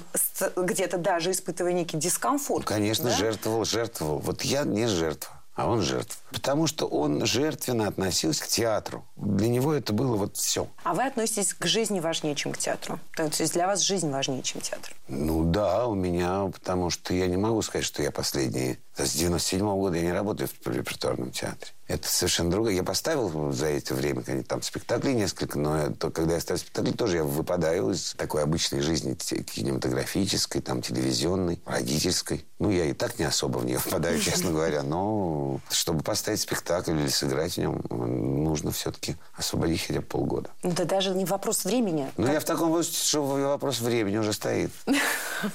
где-то 0.55 0.97
даже 0.97 1.31
испытывая 1.31 1.73
некий 1.73 1.97
дискомфорт. 1.97 2.63
Ну, 2.63 2.67
конечно, 2.67 3.05
да? 3.09 3.15
жертвовал, 3.15 3.65
жертвовал. 3.65 4.19
Вот 4.19 4.41
я 4.43 4.63
не 4.63 4.87
жертва, 4.87 5.31
а 5.55 5.69
он 5.69 5.81
жертва. 5.81 6.20
Потому 6.31 6.67
что 6.67 6.85
он 6.85 7.25
жертвенно 7.25 7.87
относился 7.87 8.43
к 8.43 8.47
театру. 8.47 9.05
Для 9.15 9.47
него 9.47 9.73
это 9.73 9.93
было 9.93 10.15
вот 10.15 10.37
все. 10.37 10.67
А 10.83 10.93
вы 10.93 11.03
относитесь 11.05 11.53
к 11.53 11.65
жизни 11.65 11.99
важнее, 11.99 12.35
чем 12.35 12.53
к 12.53 12.57
театру? 12.57 12.99
То 13.15 13.23
есть 13.23 13.53
для 13.53 13.67
вас 13.67 13.81
жизнь 13.81 14.09
важнее, 14.09 14.41
чем 14.43 14.61
театр? 14.61 14.93
Ну 15.07 15.43
да, 15.43 15.87
у 15.87 15.93
меня, 15.93 16.49
потому 16.53 16.89
что 16.89 17.13
я 17.13 17.27
не 17.27 17.37
могу 17.37 17.61
сказать, 17.61 17.85
что 17.85 18.01
я 18.01 18.11
последний. 18.11 18.77
С 18.95 19.13
97 19.13 19.59
года 19.59 19.97
я 19.97 20.03
не 20.03 20.11
работаю 20.11 20.49
в 20.63 20.67
репертуарном 20.67 21.31
театре. 21.31 21.71
Это 21.87 22.07
совершенно 22.07 22.51
другое. 22.51 22.73
Я 22.73 22.83
поставил 22.83 23.51
за 23.51 23.67
это 23.67 23.93
время, 23.95 24.23
там 24.43 24.61
спектаклей 24.61 25.13
несколько, 25.13 25.59
но 25.59 25.77
это, 25.77 26.09
когда 26.09 26.35
я 26.35 26.39
ставлю 26.39 26.59
спектакли, 26.59 26.91
тоже 26.91 27.17
я 27.17 27.23
выпадаю 27.23 27.91
из 27.91 28.13
такой 28.13 28.43
обычной 28.43 28.81
жизни 28.81 29.13
кинематографической, 29.13 30.61
там, 30.61 30.81
телевизионной, 30.81 31.61
родительской. 31.65 32.45
Ну, 32.59 32.69
я 32.69 32.85
и 32.85 32.93
так 32.93 33.19
не 33.19 33.25
особо 33.25 33.57
в 33.57 33.65
нее 33.65 33.79
впадаю, 33.79 34.19
честно 34.21 34.51
говоря. 34.51 34.83
Но 34.83 35.59
чтобы 35.69 36.03
поставить 36.03 36.20
спектакль 36.21 36.91
или 36.91 37.07
сыграть 37.07 37.53
в 37.53 37.57
нем, 37.57 37.81
нужно 37.89 38.71
все-таки 38.71 39.15
освободить 39.35 39.81
хотя 39.85 39.99
бы 40.01 40.05
полгода. 40.05 40.49
Ну, 40.63 40.71
Это 40.71 40.85
даже 40.85 41.11
не 41.11 41.25
вопрос 41.25 41.65
времени. 41.65 42.11
Ну, 42.17 42.31
я 42.31 42.39
в 42.39 42.43
таком 42.45 42.69
возрасте, 42.69 43.03
что 43.07 43.23
вопрос 43.23 43.79
времени 43.81 44.17
уже 44.17 44.33
стоит. 44.33 44.71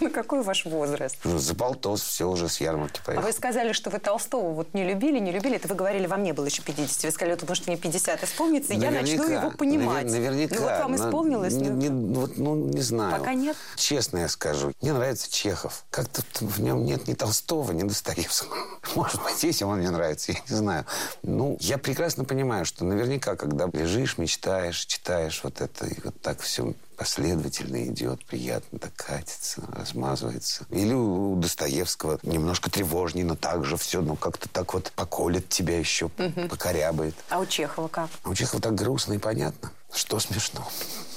Ну, 0.01 0.11
какой 0.11 0.43
ваш 0.43 0.65
возраст? 0.65 1.17
Ну, 1.23 1.39
заполтос, 1.39 2.03
все 2.03 2.29
уже 2.29 2.49
с 2.49 2.61
ярмарки 2.61 3.01
А 3.05 3.07
поехал. 3.07 3.25
вы 3.25 3.33
сказали, 3.33 3.73
что 3.73 3.89
вы 3.89 4.01
Толстого 4.01 4.53
вот 4.53 4.75
не 4.75 4.83
любили, 4.85 5.21
не 5.21 5.31
любили. 5.31 5.55
Это 5.55 5.69
вы 5.69 5.77
говорили, 5.77 6.09
вам 6.09 6.25
не 6.25 6.33
было 6.33 6.47
еще 6.47 6.61
50. 6.63 7.05
Вы 7.05 7.11
сказали, 7.13 7.37
потому 7.37 7.55
что 7.55 7.71
мне 7.71 7.79
50 7.81 8.25
исполнится, 8.25 8.73
и 8.73 8.79
я 8.79 8.91
начну 8.91 9.29
его 9.29 9.53
понимать. 9.53 10.07
навер- 10.07 10.33
Наверняка. 10.33 10.55
Ну, 10.57 10.61
вот 10.63 10.71
вам 10.81 10.97
исполнилось? 10.97 11.55
Ну, 11.55 11.71
не- 11.71 12.15
вот, 12.17 12.37
ну, 12.37 12.57
не 12.57 12.81
знаю. 12.81 13.17
Пока 13.17 13.35
нет? 13.35 13.57
Честно 13.77 14.19
я 14.19 14.29
скажу. 14.29 14.73
Мне 14.83 14.93
нравится 14.93 15.31
Чехов. 15.33 15.85
Как-то 15.91 16.23
в 16.41 16.61
нем 16.61 16.85
нет 16.85 17.07
ни 17.07 17.15
Толстого, 17.15 17.71
ни 17.71 17.85
Достоевского. 17.85 18.57
Может 18.97 19.23
быть, 19.23 19.41
если 19.45 19.63
он 19.65 19.79
мне 19.79 19.91
нравится, 19.91 20.33
я 20.33 20.39
не 20.51 20.56
знаю. 20.57 20.85
Ну, 21.23 21.57
я 21.61 21.79
прекрасно 21.79 22.25
понимаю, 22.25 22.65
что 22.65 22.85
наверняка, 22.85 23.37
когда 23.37 23.69
лежишь, 23.73 24.19
мечтаешь, 24.19 24.85
читаешь 24.87 25.41
вот 25.45 25.61
это, 25.61 25.87
и 25.87 26.01
вот 26.03 26.21
так 26.21 26.41
все 26.41 26.75
последовательно 26.97 27.87
идет, 27.87 28.25
приятно 28.25 28.79
так 28.79 28.95
катится, 28.95 29.63
размазывается. 29.69 30.67
Или 30.71 30.93
у 30.93 31.37
Достоевского 31.37 32.19
немножко 32.23 32.71
тревожнее, 32.71 33.25
но 33.25 33.37
также 33.37 33.77
все, 33.77 34.01
ну, 34.01 34.17
как-то 34.17 34.49
так 34.49 34.75
вот 34.75 34.93
поколет 34.97 35.49
тебя 35.49 35.79
еще, 35.79 36.07
угу. 36.07 36.49
покорябает. 36.49 37.15
А 37.29 37.39
у 37.39 37.47
Чехова 37.47 37.89
как? 37.89 38.11
А 38.23 38.31
у 38.31 38.35
Чехова 38.35 38.63
так 38.63 38.75
грустно 38.75 39.15
и 39.15 39.19
понятно. 39.19 39.71
Что 39.93 40.19
смешно? 40.21 40.67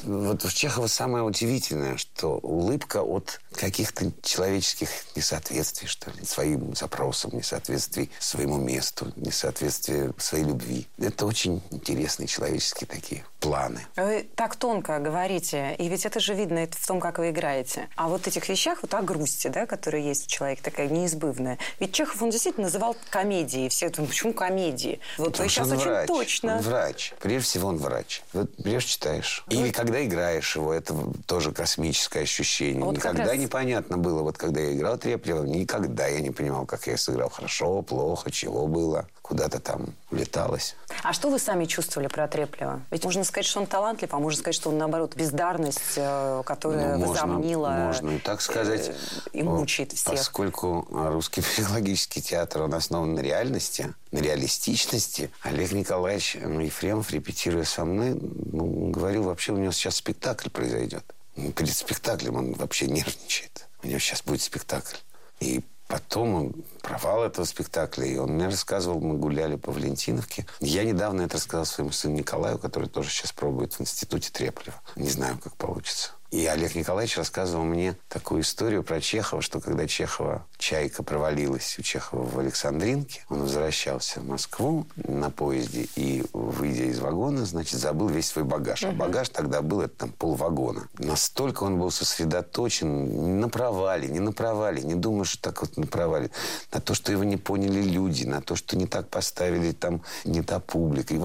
Вот 0.04 0.46
у 0.46 0.50
Чехова 0.50 0.88
самое 0.88 1.24
удивительное, 1.24 1.98
что 1.98 2.38
улыбка 2.38 3.02
от 3.02 3.42
каких-то 3.52 4.12
человеческих 4.22 4.90
несоответствий, 5.16 5.88
что 5.88 6.10
ли, 6.12 6.24
своим 6.24 6.74
запросам, 6.76 7.32
несоответствий 7.34 8.10
своему 8.20 8.58
месту, 8.58 9.12
несоответствия 9.18 10.14
своей 10.18 10.46
любви. 10.46 10.88
Это 10.98 11.26
очень 11.26 11.62
интересные 11.72 12.28
человеческие 12.28 12.88
такие 12.88 13.26
планы. 13.42 13.86
Вы 13.98 14.30
так 14.36 14.56
тонко 14.56 15.00
говорите, 15.00 15.69
и 15.74 15.88
ведь 15.88 16.06
это 16.06 16.20
же 16.20 16.34
видно 16.34 16.68
в 16.72 16.88
том, 16.88 17.00
как 17.00 17.20
вы 17.20 17.30
играете. 17.32 17.88
А 17.96 18.08
вот 18.08 18.28
этих 18.28 18.48
вещах, 18.50 18.80
вот 18.82 18.94
о 18.94 19.02
грусти, 19.02 19.48
да, 19.48 19.66
которая 19.66 20.02
есть 20.02 20.28
у 20.28 20.30
человека, 20.30 20.64
такая 20.64 20.88
неизбывная. 20.88 21.58
Ведь 21.80 21.94
Чехов, 21.94 22.22
он 22.22 22.30
действительно 22.30 22.66
называл 22.66 22.96
комедией. 23.10 23.70
Все 23.70 23.90
думают, 23.90 24.12
почему 24.12 24.34
комедии? 24.34 25.00
Вот 25.18 25.34
Потому 25.34 25.46
вы 25.46 25.50
сейчас 25.50 25.72
очень 25.72 25.84
врач. 25.84 26.08
точно. 26.08 26.56
Он 26.58 26.62
врач. 26.62 27.14
Прежде 27.20 27.48
всего, 27.48 27.70
он 27.70 27.78
врач. 27.78 28.22
Вот 28.34 28.52
берешь, 28.58 28.86
читаешь. 28.86 29.44
Или 29.50 29.72
когда 29.72 30.04
играешь 30.06 30.56
его, 30.56 30.74
это 30.74 30.96
тоже 31.26 31.52
космическое 31.52 32.22
ощущение. 32.22 32.84
Вот 32.84 32.96
Никогда 32.96 33.26
раз... 33.26 33.38
непонятно 33.38 33.98
было, 33.98 34.24
вот 34.24 34.38
когда 34.38 34.62
я 34.62 34.74
играл 34.74 34.98
Треплева, 34.98 35.44
никогда 35.44 36.08
я 36.08 36.20
не 36.20 36.32
понимал, 36.32 36.66
как 36.66 36.88
я 36.88 36.98
сыграл 36.98 37.30
хорошо, 37.30 37.82
плохо, 37.82 38.32
чего 38.32 38.68
было 38.68 39.08
куда-то 39.30 39.60
там 39.60 39.94
улеталось. 40.10 40.76
А 41.04 41.14
что 41.14 41.30
вы 41.30 41.38
сами 41.38 41.66
чувствовали 41.66 42.08
про 42.08 42.28
Треплева? 42.28 42.82
Ведь 42.90 43.06
можно 43.06 43.24
сказать, 43.24 43.46
что 43.46 43.60
он 43.60 43.68
талантлив, 43.68 44.12
а 44.12 44.18
можно 44.18 44.40
сказать, 44.40 44.56
что 44.56 44.70
он, 44.70 44.80
наоборот, 44.80 45.16
бездарность, 45.16 45.94
э, 45.98 46.42
которая 46.46 46.98
ну, 46.98 47.06
можно, 47.06 47.28
возомнила... 47.28 47.68
Можно 47.70 48.10
и 48.10 48.18
так 48.18 48.42
сказать. 48.42 48.90
Э, 48.90 48.94
и 49.34 49.44
мучает 49.44 49.94
всех. 49.94 50.16
Поскольку 50.16 50.88
русский 50.90 51.42
психологический 51.44 52.24
театр, 52.24 52.64
он 52.64 52.74
основан 52.74 53.14
на 53.14 53.20
реальности, 53.20 53.94
на 54.12 54.18
реалистичности, 54.18 55.30
Олег 55.44 55.74
Николаевич 55.74 56.36
Ефремов, 56.36 57.12
репетируя 57.12 57.66
со 57.66 57.86
мной, 57.86 58.16
ну, 58.20 58.90
говорил, 58.90 59.24
вообще 59.24 59.54
у 59.54 59.58
него 59.58 59.72
сейчас 59.72 59.98
спектакль 59.98 60.50
произойдет. 60.50 61.04
Перед 61.36 61.78
спектаклем 61.78 62.36
он 62.36 62.54
вообще 62.54 62.88
нервничает. 62.88 63.68
У 63.84 63.88
него 63.88 64.00
сейчас 64.00 64.24
будет 64.24 64.42
спектакль. 64.42 64.96
И 65.40 65.62
Потом 65.90 66.54
провал 66.84 67.24
этого 67.24 67.46
спектакля, 67.46 68.06
и 68.06 68.16
он 68.16 68.34
мне 68.34 68.46
рассказывал, 68.46 69.02
мы 69.02 69.18
гуляли 69.18 69.56
по 69.56 69.72
Валентиновке. 69.72 70.46
Я 70.60 70.84
недавно 70.84 71.24
это 71.24 71.38
рассказал 71.38 71.66
своему 71.66 71.92
сыну 71.92 72.14
Николаю, 72.14 72.60
который 72.60 72.88
тоже 72.88 73.10
сейчас 73.10 73.32
пробует 73.32 73.74
в 73.74 73.82
институте 73.82 74.30
Треплева. 74.32 74.80
Не 74.96 75.10
знаю, 75.10 75.40
как 75.44 75.56
получится. 75.56 76.12
И 76.32 76.46
Олег 76.46 76.76
Николаевич 76.76 77.18
рассказывал 77.18 77.64
мне 77.64 77.96
такую 78.08 78.42
историю 78.42 78.84
про 78.84 79.02
Чехова, 79.02 79.42
что 79.42 79.60
когда 79.60 79.88
Чехова 79.88 80.46
«Чайка» 80.60 81.02
провалилась 81.02 81.76
у 81.80 81.82
Чехова 81.82 82.24
в 82.24 82.38
Александринке, 82.38 83.26
он 83.30 83.42
возвращался 83.42 84.20
в 84.20 84.28
Москву 84.28 84.86
на 84.96 85.32
поезде 85.32 85.88
и, 85.96 86.24
выйдя 86.32 86.84
из 86.84 87.00
вагона, 87.00 87.46
значит, 87.46 87.80
забыл 87.80 88.10
весь 88.10 88.28
свой 88.28 88.46
багаж. 88.46 88.84
А 88.84 88.92
багаж 88.92 89.30
тогда 89.30 89.64
был, 89.64 89.82
это 89.82 89.96
там 89.96 90.12
полвагона. 90.12 90.88
Настолько 91.00 91.64
он 91.64 91.80
был 91.80 91.90
сосредоточен 91.90 93.06
не 93.06 93.42
на 93.42 93.50
провале, 93.50 94.08
не 94.08 94.20
на 94.20 94.32
провале, 94.32 94.84
не 94.84 94.94
думаю, 94.94 95.26
что 95.26 95.42
так 95.42 95.62
вот 95.62 95.78
на 95.78 95.88
провале, 95.88 96.30
на 96.72 96.80
то, 96.80 96.94
что 96.94 97.12
его 97.12 97.24
не 97.24 97.38
поняли 97.38 97.82
люди, 97.82 98.26
на 98.26 98.42
то, 98.42 98.56
что 98.56 98.78
не 98.78 98.86
так 98.86 99.10
поставили 99.10 99.72
там 99.72 100.04
не 100.26 100.44
та 100.44 100.60
публика. 100.60 101.16
И 101.16 101.18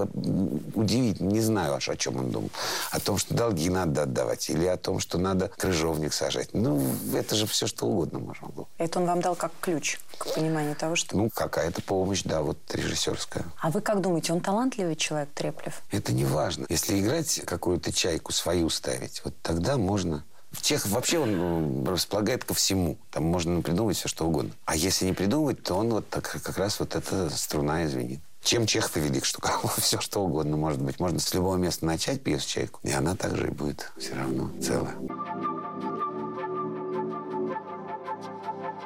удивительно, 0.73 1.29
не 1.29 1.41
знаю 1.41 1.75
аж 1.75 1.89
о 1.89 1.95
чем 1.95 2.17
он 2.17 2.31
думал. 2.31 2.49
О 2.89 2.99
том, 2.99 3.19
что 3.19 3.35
долги 3.35 3.69
надо 3.69 4.03
отдавать, 4.03 4.49
или 4.49 4.65
о 4.65 4.77
том, 4.77 4.94
том, 4.95 4.99
что 4.99 5.17
надо 5.17 5.49
крыжовник 5.49 6.13
сажать. 6.13 6.49
Ну, 6.53 6.81
это 7.13 7.35
же 7.35 7.45
все 7.47 7.67
что 7.67 7.85
угодно 7.85 8.19
можно 8.19 8.47
было. 8.47 8.67
Это 8.77 8.99
он 8.99 9.05
вам 9.05 9.21
дал 9.21 9.35
как 9.35 9.51
ключ 9.59 9.99
к 10.17 10.33
пониманию 10.33 10.75
того, 10.75 10.95
что... 10.95 11.17
Ну, 11.17 11.29
какая-то 11.29 11.81
помощь, 11.81 12.23
да, 12.23 12.41
вот 12.41 12.57
режиссерская. 12.73 13.43
А 13.59 13.69
вы 13.71 13.81
как 13.81 14.01
думаете, 14.01 14.33
он 14.33 14.39
талантливый 14.39 14.95
человек, 14.95 15.29
Треплев? 15.33 15.81
Это 15.91 16.13
не 16.13 16.25
важно. 16.25 16.65
Если 16.69 16.99
играть 16.99 17.41
какую-то 17.45 17.91
чайку 17.91 18.31
свою 18.31 18.69
ставить, 18.69 19.21
вот 19.25 19.33
тогда 19.41 19.77
можно... 19.77 20.23
Чехов 20.61 20.91
вообще 20.91 21.19
он 21.19 21.85
располагает 21.85 22.45
ко 22.45 22.53
всему. 22.53 22.97
Там 23.11 23.25
можно 23.25 23.61
придумать 23.61 23.97
все, 23.97 24.07
что 24.07 24.25
угодно. 24.25 24.51
А 24.63 24.77
если 24.77 25.05
не 25.05 25.11
придумывать, 25.11 25.61
то 25.61 25.75
он 25.75 25.89
вот 25.89 26.09
так, 26.09 26.23
как 26.23 26.57
раз 26.57 26.79
вот 26.79 26.95
эта 26.95 27.29
струна 27.29 27.83
извинит. 27.83 28.21
Чем 28.45 28.67
Чехов 28.67 28.95
велик, 28.95 29.25
что 29.25 29.41
все 29.79 29.99
что 29.99 30.19
угодно 30.19 30.55
может 30.55 30.79
быть. 30.79 30.99
Можно 30.99 31.17
с 31.19 31.33
любого 31.33 31.55
места 31.55 31.83
начать 31.87 32.21
пьесу 32.21 32.47
«Чайку», 32.47 32.79
и 32.83 32.91
она 32.91 33.15
также 33.15 33.47
и 33.47 33.51
будет 33.51 33.91
все 33.97 34.13
равно 34.13 34.51
целая. 34.61 34.95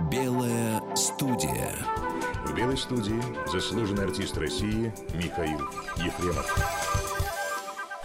Белая 0.09 0.81
студия. 0.95 1.75
В 2.45 2.55
«Белой 2.55 2.77
студии» 2.77 3.21
заслуженный 3.51 4.05
артист 4.05 4.37
России 4.37 4.93
Михаил 5.13 5.59
Ефремов. 5.97 7.28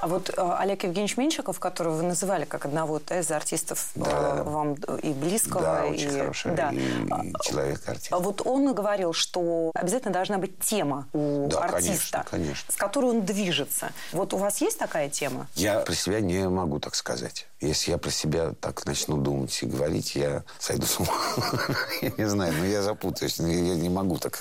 А 0.04 0.06
вот 0.06 0.28
э, 0.28 0.56
Олег 0.58 0.84
Евгеньевич 0.84 1.16
Меньшиков, 1.16 1.58
которого 1.58 1.94
вы 1.94 2.02
называли 2.02 2.44
как 2.44 2.66
одного 2.66 2.98
из 2.98 3.30
артистов 3.30 3.88
да, 3.94 4.34
да. 4.34 4.42
вам 4.42 4.74
и 4.74 5.14
близкого, 5.14 5.62
да, 5.62 5.84
очень 5.86 6.14
и, 6.14 6.18
хороший, 6.20 6.54
да. 6.54 6.72
и 6.72 7.32
человек 7.42 7.80
артист. 7.88 8.12
А 8.12 8.18
вот 8.18 8.42
он 8.44 8.74
говорил, 8.74 9.14
что 9.14 9.70
обязательно 9.74 10.12
должна 10.12 10.36
быть 10.36 10.58
тема 10.58 11.08
у 11.14 11.48
да, 11.48 11.60
артиста, 11.60 12.22
конечно, 12.30 12.30
конечно. 12.30 12.72
с 12.74 12.76
которой 12.76 13.12
он 13.12 13.24
движется. 13.24 13.92
Вот 14.12 14.34
у 14.34 14.36
вас 14.36 14.60
есть 14.60 14.78
такая 14.78 15.08
тема? 15.08 15.46
Я 15.54 15.80
про 15.80 15.94
себя 15.94 16.20
не 16.20 16.50
могу 16.50 16.80
так 16.80 16.96
сказать. 16.96 17.46
Если 17.62 17.90
я 17.90 17.96
про 17.96 18.10
себя 18.10 18.52
так 18.60 18.84
начну 18.84 19.16
думать 19.16 19.58
и 19.62 19.64
говорить, 19.64 20.16
я 20.16 20.42
сойду 20.58 20.84
с 20.84 21.00
ума. 21.00 21.14
Я 22.02 22.12
не 22.18 22.28
знаю, 22.28 22.52
но 22.58 22.66
я 22.66 22.82
запутаюсь. 22.82 23.38
Я 23.38 23.46
не 23.46 23.88
могу 23.88 24.18
так 24.18 24.38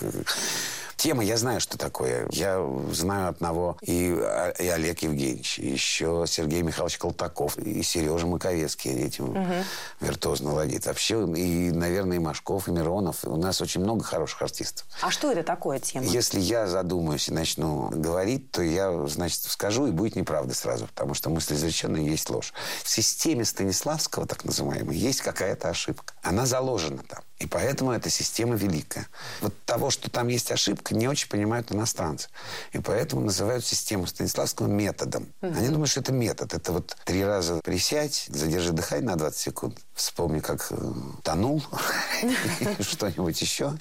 Тема, 0.97 1.23
я 1.23 1.37
знаю, 1.37 1.59
что 1.59 1.77
такое. 1.77 2.27
Я 2.31 2.65
знаю 2.91 3.29
одного 3.29 3.77
и, 3.81 4.09
и 4.59 4.67
Олег 4.67 4.99
Евгеньевич, 4.99 5.59
и 5.59 5.67
еще 5.67 6.25
Сергей 6.27 6.61
Михайлович 6.61 6.97
Колтаков, 6.97 7.57
и 7.57 7.83
Сережа 7.83 8.27
Маковецкий 8.27 8.91
этим 8.91 9.29
угу. 9.29 9.53
виртуозно 9.99 10.51
владеет. 10.51 10.85
Вообще, 10.85 11.23
и, 11.35 11.71
наверное, 11.71 12.17
и 12.17 12.19
Машков, 12.19 12.67
и 12.67 12.71
Миронов. 12.71 13.23
У 13.23 13.35
нас 13.35 13.61
очень 13.61 13.81
много 13.81 14.03
хороших 14.03 14.41
артистов. 14.41 14.85
А 15.01 15.11
что 15.11 15.31
это 15.31 15.43
такое 15.43 15.79
тема? 15.79 16.05
Если 16.05 16.39
я 16.39 16.67
задумаюсь 16.67 17.27
и 17.27 17.33
начну 17.33 17.89
говорить, 17.89 18.51
то 18.51 18.61
я, 18.61 19.07
значит, 19.07 19.41
скажу, 19.43 19.87
и 19.87 19.91
будет 19.91 20.15
неправда 20.15 20.53
сразу, 20.53 20.87
потому 20.87 21.13
что 21.13 21.29
мысль 21.29 21.55
изреченная 21.55 22.01
есть 22.01 22.29
ложь. 22.29 22.53
В 22.83 22.89
системе 22.89 23.45
Станиславского, 23.45 24.25
так 24.25 24.45
называемой, 24.45 24.95
есть 24.95 25.21
какая-то 25.21 25.69
ошибка. 25.69 26.13
Она 26.21 26.45
заложена 26.45 27.03
там. 27.07 27.21
И 27.43 27.45
поэтому 27.45 27.91
эта 27.91 28.09
система 28.09 28.55
великая. 28.55 29.05
Вот 29.41 29.53
того, 29.65 29.89
что 29.89 30.09
там 30.09 30.29
есть 30.29 30.49
ошибка, 30.49 30.95
не 30.95 31.09
очень 31.09 31.27
понимают 31.27 31.73
иностранцы. 31.73 32.29
И 32.71 32.79
поэтому 32.79 33.21
называют 33.21 33.65
систему 33.65 34.07
Станиславского 34.07 34.67
методом. 34.67 35.27
Угу. 35.41 35.53
Они 35.57 35.67
думают, 35.67 35.89
что 35.89 35.99
это 35.99 36.13
метод. 36.13 36.53
Это 36.53 36.71
вот 36.71 36.95
три 37.03 37.21
раза 37.25 37.59
присядь, 37.61 38.27
задержи 38.29 38.71
дыхание 38.71 39.09
на 39.09 39.17
20 39.17 39.37
секунд, 39.37 39.77
вспомни, 39.93 40.39
как 40.39 40.67
э, 40.71 40.91
тонул, 41.21 41.61
что-нибудь 42.79 43.41
еще, 43.41 43.77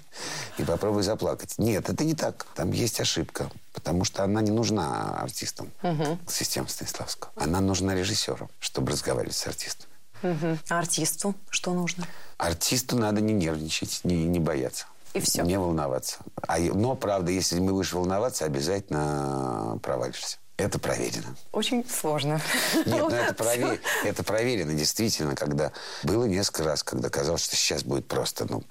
и 0.59 0.65
попробуй 0.65 1.05
заплакать. 1.05 1.55
Нет, 1.57 1.89
это 1.89 2.03
не 2.03 2.17
так. 2.17 2.49
Там 2.57 2.73
есть 2.73 2.99
ошибка. 2.99 3.49
Потому 3.73 4.05
что 4.05 4.25
она 4.25 4.43
не 4.43 4.51
нужна 4.51 5.21
артистам, 5.21 5.71
угу. 5.85 6.19
система 6.29 6.67
Станиславского. 6.67 7.33
Она 7.37 7.61
нужна 7.61 7.95
режиссерам, 7.95 8.51
чтобы 8.59 8.91
разговаривать 8.91 9.37
с 9.37 9.47
артистом. 9.47 9.89
Угу. 10.23 10.59
А 10.69 10.79
артисту 10.79 11.35
что 11.51 11.73
нужно? 11.73 12.07
Артисту 12.43 12.97
надо 12.97 13.21
не 13.21 13.33
нервничать, 13.33 14.01
не, 14.03 14.25
не 14.25 14.41
бояться. 14.41 14.87
И 15.15 15.21
все. 15.21 15.43
Не 15.43 15.59
волноваться. 15.59 16.17
А, 16.49 16.59
но, 16.59 16.97
правда, 16.97 17.31
если 17.31 17.61
мы 17.61 17.73
будешь 17.73 17.93
волноваться, 17.93 18.45
обязательно 18.45 19.79
провалишься. 19.81 20.39
Это 20.57 20.81
проверено. 20.81 21.37
Очень 21.53 21.89
сложно. 21.89 22.41
Нет, 22.75 22.87
ну 22.87 23.09
это, 23.11 23.35
провер... 23.35 23.81
это 24.05 24.25
проверено, 24.25 24.75
действительно, 24.75 25.37
когда 25.37 25.71
было 26.03 26.25
несколько 26.25 26.65
раз, 26.65 26.83
когда 26.83 27.11
казалось, 27.11 27.45
что 27.45 27.55
сейчас 27.55 27.85
будет 27.85 28.09
просто, 28.09 28.47
ну, 28.51 28.65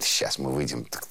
сейчас 0.00 0.38
мы 0.38 0.52
выйдем, 0.52 0.84
так, 0.84 1.04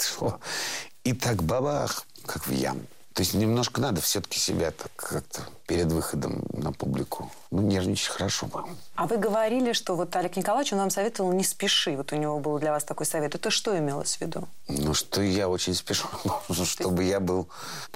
и 1.03 1.11
так 1.11 1.43
бабах, 1.43 2.05
как 2.25 2.47
в 2.47 2.51
яму. 2.51 2.85
То 3.13 3.21
есть 3.21 3.33
немножко 3.33 3.81
надо 3.81 3.99
все-таки 3.99 4.39
себя 4.39 4.71
так 4.71 4.91
как-то 4.95 5.41
перед 5.71 5.89
выходом 5.89 6.43
на 6.51 6.73
публику. 6.73 7.31
Ну, 7.49 7.61
нервничать 7.61 8.09
хорошо, 8.09 8.47
по-моему. 8.47 8.75
А 8.95 9.07
вы 9.07 9.15
говорили, 9.17 9.71
что 9.71 9.95
вот 9.95 10.13
Олег 10.17 10.35
Николаевич, 10.35 10.73
он 10.73 10.79
вам 10.79 10.89
советовал 10.89 11.31
не 11.31 11.43
спеши. 11.45 11.95
Вот 11.95 12.11
у 12.11 12.17
него 12.17 12.39
был 12.39 12.59
для 12.59 12.71
вас 12.71 12.83
такой 12.83 13.05
совет. 13.05 13.35
Это 13.35 13.49
что 13.49 13.77
имелось 13.77 14.17
в 14.17 14.21
виду? 14.21 14.47
Ну, 14.67 14.93
что 14.93 15.21
я 15.21 15.47
очень 15.47 15.73
спешу, 15.73 16.07
чтобы 16.65 17.05
я 17.05 17.21
был 17.21 17.47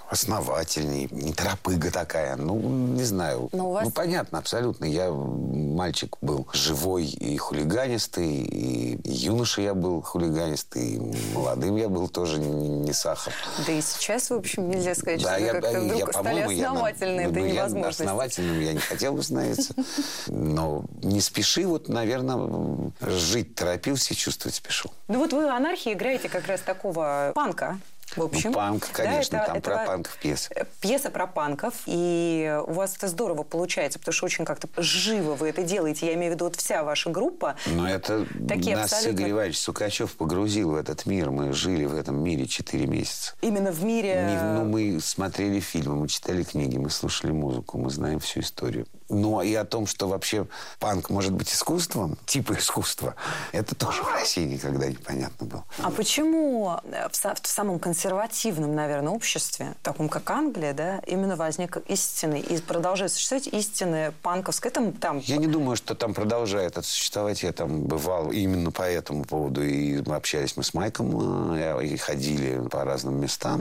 основательней, 0.10 1.10
не 1.12 1.34
торопыга 1.34 1.92
такая. 1.92 2.38
Ну, 2.38 2.58
не 2.60 3.04
знаю. 3.04 3.50
Но 3.52 3.70
у 3.70 3.74
вас- 3.74 3.86
Ну, 3.86 3.92
понятно, 3.92 4.38
абсолютно. 4.38 4.86
Я 4.86 5.12
мальчик 5.12 6.16
был 6.22 6.48
живой 6.54 7.06
и 7.06 7.36
хулиганистый, 7.38 8.42
и 8.44 9.00
юноша 9.04 9.62
я 9.62 9.74
был 9.74 10.02
хулиганистый, 10.02 10.96
и 10.96 11.34
молодым 11.34 11.76
я 11.76 11.90
был 11.90 12.08
тоже 12.08 12.40
не, 12.40 12.70
не 12.70 12.94
сахар. 12.94 13.34
Да 13.66 13.72
и 13.74 13.82
сейчас, 13.82 14.30
в 14.30 14.34
общем, 14.34 14.70
нельзя 14.70 14.96
сказать, 14.96 15.20
что 15.22 15.38
вы 15.38 15.48
как-то 15.48 15.82
вдруг 15.82 16.10
стали 16.10 16.24
по-моему, 16.24 16.52
я 16.52 16.64
на- 16.64 16.72
основательны 16.72 17.24
ну, 17.24 17.30
этой 17.32 17.52
я 17.54 17.65
невозможности. 17.72 18.04
основательным 18.04 18.60
я 18.60 18.74
не 18.74 18.80
хотел 18.80 19.14
бы 19.14 19.24
становиться. 19.24 19.74
Но 20.28 20.86
не 21.04 21.22
спеши, 21.22 21.66
вот, 21.66 21.90
наверное, 21.90 22.92
жить 23.02 23.56
торопился 23.56 24.14
и 24.14 24.18
чувствовать 24.18 24.56
спешил. 24.56 24.92
Ну 25.08 25.20
вот 25.20 25.34
вы 25.34 25.46
в 25.46 25.50
«Анархии» 25.50 25.94
играете 25.94 26.30
как 26.30 26.48
раз 26.48 26.62
такого 26.62 27.32
панка. 27.36 27.80
В 28.16 28.22
общем, 28.24 28.52
Ну, 28.52 28.56
панк, 28.56 28.88
Да, 28.88 29.04
конечно, 29.04 29.38
это- 29.38 29.46
там 29.48 29.58
это 29.58 29.70
про 29.72 29.86
панков 29.86 30.18
пьеса. 30.18 30.50
э, 30.56 30.64
Пьеса 30.82 31.10
про 31.10 31.28
панков, 31.28 31.74
и 31.86 32.60
у 32.68 32.74
вас 32.74 32.96
это 32.96 33.08
здорово 33.08 33.44
получается, 33.44 34.00
потому 34.00 34.14
что 34.14 34.26
очень 34.26 34.46
как-то 34.46 34.68
живо 34.78 35.34
вы 35.36 35.50
это 35.50 35.64
делаете. 35.64 36.06
Я 36.08 36.14
имею 36.16 36.32
в 36.32 36.36
виду 36.36 36.46
вот 36.46 36.56
вся 36.56 36.84
ваша 36.84 37.10
группа. 37.10 37.56
Но 37.68 37.88
это 37.90 38.26
Такие 38.48 38.76
нас 38.78 38.94
абсолютно- 38.94 39.20
Игорь 39.22 39.32
Иванович 39.32 39.60
Сукачев 39.60 40.16
погрузил 40.16 40.72
в 40.72 40.76
этот 40.76 41.06
мир. 41.06 41.32
Мы 41.32 41.54
жили 41.54 41.86
в 41.86 41.96
этом 41.96 42.24
мире 42.24 42.46
4 42.48 42.86
месяца. 42.88 43.34
Именно 43.42 43.72
в 43.72 43.84
мире... 43.84 44.28
Не- 44.30 44.54
ну, 44.60 44.66
мы 44.66 45.00
смотрели 45.02 45.60
фильмы, 45.60 45.96
мы 45.96 46.08
читали 46.08 46.44
книги, 46.44 46.78
мы 46.78 46.90
слушали 46.90 47.32
музыку, 47.32 47.78
мы 47.78 47.90
знаем 47.90 48.20
всю 48.20 48.40
историю. 48.42 48.86
Ну, 49.08 49.42
и 49.42 49.54
о 49.54 49.66
том, 49.66 49.86
что 49.86 50.08
вообще 50.08 50.48
панк 50.80 51.10
может 51.12 51.32
быть 51.34 51.52
искусством, 51.54 52.18
типа 52.26 52.54
искусства, 52.54 53.16
это 53.52 53.76
тоже 53.76 54.02
в 54.02 54.08
России 54.12 54.46
никогда 54.46 54.88
непонятно 54.88 55.46
было. 55.46 55.64
А 55.84 55.92
почему 55.92 56.80
э, 56.92 57.08
в, 57.10 57.14
в 57.14 57.48
самом 57.48 57.78
консервативном, 58.06 58.76
наверное, 58.76 59.12
обществе, 59.12 59.74
таком 59.82 60.10
как 60.10 60.30
Англия, 60.30 60.74
да, 60.74 61.02
именно 61.08 61.36
возник 61.36 61.78
истинный 61.88 62.40
и 62.40 62.62
продолжает 62.62 63.12
существовать 63.12 63.48
истинное 63.48 64.14
панковское? 64.22 64.72
Там, 64.72 64.94
там 64.94 65.20
Я 65.20 65.38
не 65.38 65.48
думаю, 65.48 65.76
что 65.76 65.96
там 65.96 66.14
продолжает 66.14 66.74
это 66.74 66.84
существовать. 66.84 67.42
Я 67.42 67.52
там 67.52 67.82
бывал 67.82 68.32
именно 68.32 68.72
по 68.72 68.84
этому 68.84 69.24
поводу. 69.24 69.64
И 69.64 70.04
мы 70.06 70.16
общались 70.18 70.56
мы 70.56 70.64
с 70.64 70.76
Майком, 70.76 71.56
э, 71.56 71.86
и 71.86 71.98
ходили 71.98 72.68
по 72.68 72.84
разным 72.84 73.20
местам. 73.20 73.60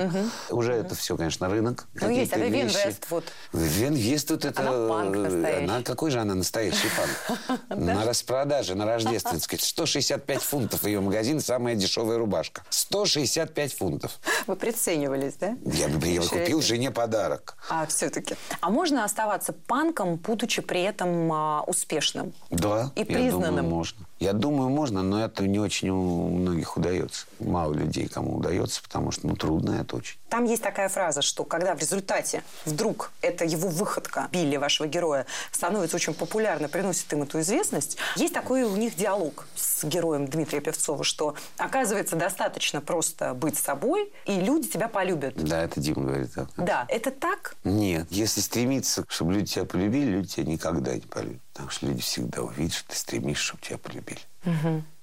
Уже 0.51 0.75
это 0.75 0.95
все, 0.95 1.17
конечно, 1.17 1.49
рынок. 1.49 1.87
Ну, 1.95 2.11
есть, 2.11 2.35
а 2.35 2.39
вещи. 2.39 2.87
Вествуд? 2.87 3.25
Вивиан 3.55 3.95
Вествуд 3.95 4.45
это... 4.45 4.61
Она 4.61 4.89
панк 4.89 5.17
э, 5.17 5.19
настоящий. 5.21 5.65
Она, 5.65 5.83
какой 5.83 6.11
же 6.11 6.21
она 6.21 6.35
настоящий 6.35 6.89
панк? 6.97 7.59
На 7.71 8.05
распродаже, 8.05 8.75
на 8.75 8.85
рождественской. 8.85 9.59
165 9.59 10.43
фунтов 10.43 10.85
ее 10.85 11.01
магазин, 11.01 11.41
самая 11.41 11.75
дешевая 11.75 12.19
рубашка. 12.19 12.63
165 12.69 13.73
фунтов. 13.73 14.19
вы 14.47 14.57
приценивались, 14.57 15.35
да? 15.35 15.57
Я 15.65 15.89
я 15.89 16.21
купил 16.23 16.63
жене 16.63 16.91
подарок. 16.91 17.57
А, 17.69 17.87
все-таки. 17.87 18.37
А 18.61 18.71
можно 18.71 19.05
оставаться 19.05 19.53
панком, 19.53 20.17
будучи 20.17 20.63
при 20.63 20.83
этом 20.83 21.33
а, 21.33 21.63
успешным? 21.67 22.33
Да, 22.51 22.93
И 22.95 23.01
я 23.01 23.07
признанным. 23.07 23.57
думаю, 23.57 23.65
можно. 23.65 24.07
Я 24.21 24.33
думаю, 24.33 24.71
можно, 24.71 25.03
но 25.03 25.25
это 25.25 25.47
не 25.47 25.59
очень 25.59 25.91
у 25.91 26.29
многих 26.29 26.77
удается. 26.77 27.27
Мало 27.41 27.75
людей, 27.75 28.09
кому 28.09 28.37
удается, 28.37 28.83
потому 28.83 29.11
что, 29.11 29.27
ну, 29.27 29.37
трудно 29.37 29.73
это 29.81 29.97
очень. 29.97 30.17
Там 30.29 30.45
есть 30.45 30.63
такая 30.63 30.89
фраза, 30.89 31.21
что 31.23 31.45
когда 31.45 31.75
в 31.75 31.79
результате 31.79 32.43
вдруг 32.65 33.13
эта 33.23 33.45
его 33.45 33.69
выходка 33.69 34.29
Билли, 34.33 34.57
вашего 34.57 34.87
героя, 34.87 35.27
становится 35.53 35.97
очень 35.97 36.15
популярной, 36.15 36.69
приносит 36.69 37.13
им 37.13 37.23
эту 37.23 37.41
известность, 37.41 37.99
есть 38.17 38.35
такой 38.35 38.63
у 38.63 38.77
них 38.77 38.97
диалог 38.97 39.47
с 39.55 39.85
героем 39.85 40.27
Дмитрия 40.27 40.61
Певцова, 40.61 41.05
что 41.05 41.35
оказывается 41.57 42.17
достаточно 42.17 42.81
просто 42.81 43.35
быть 43.35 43.57
собой, 43.57 44.13
и 44.27 44.41
люди 44.41 44.69
тебя 44.69 44.89
полюбят. 44.89 45.35
Да, 45.37 45.63
это 45.63 45.81
Дима 45.81 46.03
говорит 46.03 46.35
так. 46.35 46.49
Да, 46.57 46.87
это 46.89 47.11
так? 47.11 47.57
Нет, 47.65 48.07
если 48.11 48.41
стремиться, 48.41 49.05
чтобы 49.09 49.35
люди 49.35 49.55
тебя 49.55 49.65
полюбили, 49.65 50.07
люди 50.07 50.29
тебя 50.29 50.51
никогда 50.51 50.95
не 50.95 51.01
полюбят. 51.03 51.44
Потому 51.55 51.71
что 51.71 51.87
люди 51.87 52.03
всегда 52.03 52.43
увидят, 52.43 52.75
что 52.75 52.89
ты 52.89 52.97
стремишься, 52.97 53.45
чтобы 53.45 53.63
тебя 53.63 53.79
полюбили. 53.79 54.19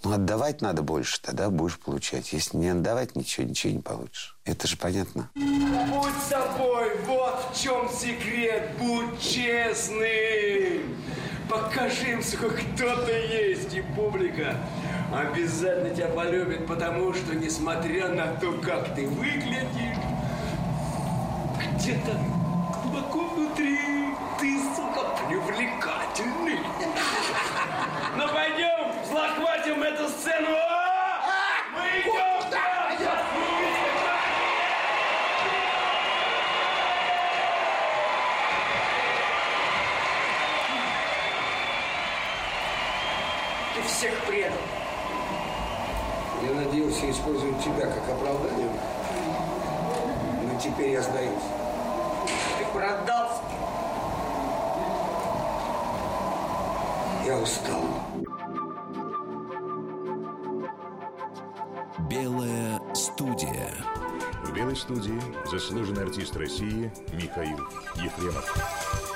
Ну, 0.03 0.11
отдавать 0.11 0.61
надо 0.61 0.81
больше, 0.81 1.21
тогда 1.21 1.49
будешь 1.49 1.79
получать. 1.79 2.33
Если 2.33 2.57
не 2.57 2.69
отдавать 2.69 3.15
ничего, 3.15 3.47
ничего 3.47 3.73
не 3.73 3.79
получишь. 3.79 4.37
Это 4.43 4.67
же 4.67 4.75
понятно. 4.75 5.29
Будь 5.33 6.13
собой, 6.29 6.91
вот 7.07 7.51
в 7.51 7.61
чем 7.61 7.89
секрет, 7.89 8.69
будь 8.77 9.19
честным. 9.21 10.97
Покажи 11.49 12.11
им, 12.11 12.23
сколько 12.23 12.61
кто-то 12.75 13.11
есть, 13.11 13.73
и 13.73 13.81
публика 13.81 14.57
обязательно 15.13 15.95
тебя 15.95 16.07
полюбит, 16.07 16.67
потому 16.67 17.13
что, 17.13 17.33
несмотря 17.33 18.09
на 18.09 18.27
то, 18.35 18.53
как 18.59 18.93
ты 18.95 19.07
выглядишь, 19.07 19.97
где-то 21.75 22.19
глубоко 22.83 23.27
внутри 23.35 24.00
ты, 24.41 24.57
сука, 24.75 25.05
привлекательный. 25.27 26.59
Ну 28.13 28.27
пойдем, 28.27 28.91
захватим 29.09 29.81
эту 29.83 30.09
сцену. 30.09 30.49
А! 30.49 31.63
Мы 31.73 32.01
идем! 32.01 32.21
Ты 43.73 43.81
всех 43.87 44.13
предал. 44.25 44.51
Я 46.43 46.55
надеялся 46.55 47.09
использовать 47.09 47.63
тебя 47.63 47.87
как 47.87 48.09
оправдание, 48.09 48.69
но 50.43 50.59
теперь 50.59 50.89
я 50.89 51.01
сдаюсь. 51.01 51.31
Ты 52.59 52.65
продался. 52.73 53.20
Я 57.25 57.37
устал. 57.37 57.83
Белая 62.09 62.81
студия. 62.95 63.69
В 64.43 64.53
«Белой 64.53 64.75
студии» 64.75 65.21
заслуженный 65.49 66.03
артист 66.03 66.35
России 66.35 66.91
Михаил 67.13 67.57
Ефремов. 67.95 69.10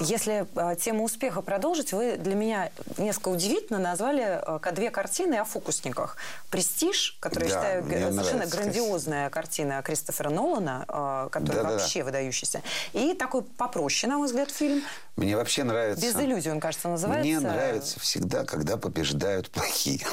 Если 0.00 0.44
э, 0.56 0.76
тему 0.76 1.04
успеха 1.04 1.40
продолжить, 1.40 1.92
вы 1.92 2.16
для 2.16 2.34
меня 2.34 2.70
несколько 2.98 3.28
удивительно 3.28 3.78
назвали 3.78 4.40
э, 4.44 4.72
две 4.72 4.90
картины 4.90 5.36
о 5.36 5.44
фокусниках. 5.44 6.16
«Престиж», 6.50 7.16
который, 7.20 7.48
я 7.48 7.54
Да, 7.54 7.60
считаю, 7.60 7.84
мне 7.84 7.94
г- 7.98 8.10
совершенно 8.10 8.36
нравится, 8.38 8.56
грандиозная 8.56 9.30
картина 9.30 9.82
Кристофера 9.82 10.30
Нолана, 10.30 10.84
э, 10.88 11.28
который 11.30 11.56
Да-да-да. 11.56 11.70
вообще 11.78 12.02
выдающийся. 12.02 12.62
И 12.92 13.14
такой 13.14 13.42
попроще, 13.42 14.10
на 14.10 14.18
мой 14.18 14.26
взгляд, 14.26 14.50
фильм. 14.50 14.82
Мне 15.14 15.36
вообще 15.36 15.62
нравится... 15.62 16.04
«Без 16.04 16.16
иллюзий» 16.16 16.50
он, 16.50 16.58
кажется, 16.58 16.88
называется. 16.88 17.22
Мне 17.24 17.38
нравится 17.38 18.00
всегда, 18.00 18.44
когда 18.44 18.76
побеждают 18.76 19.48
плохие. 19.50 20.04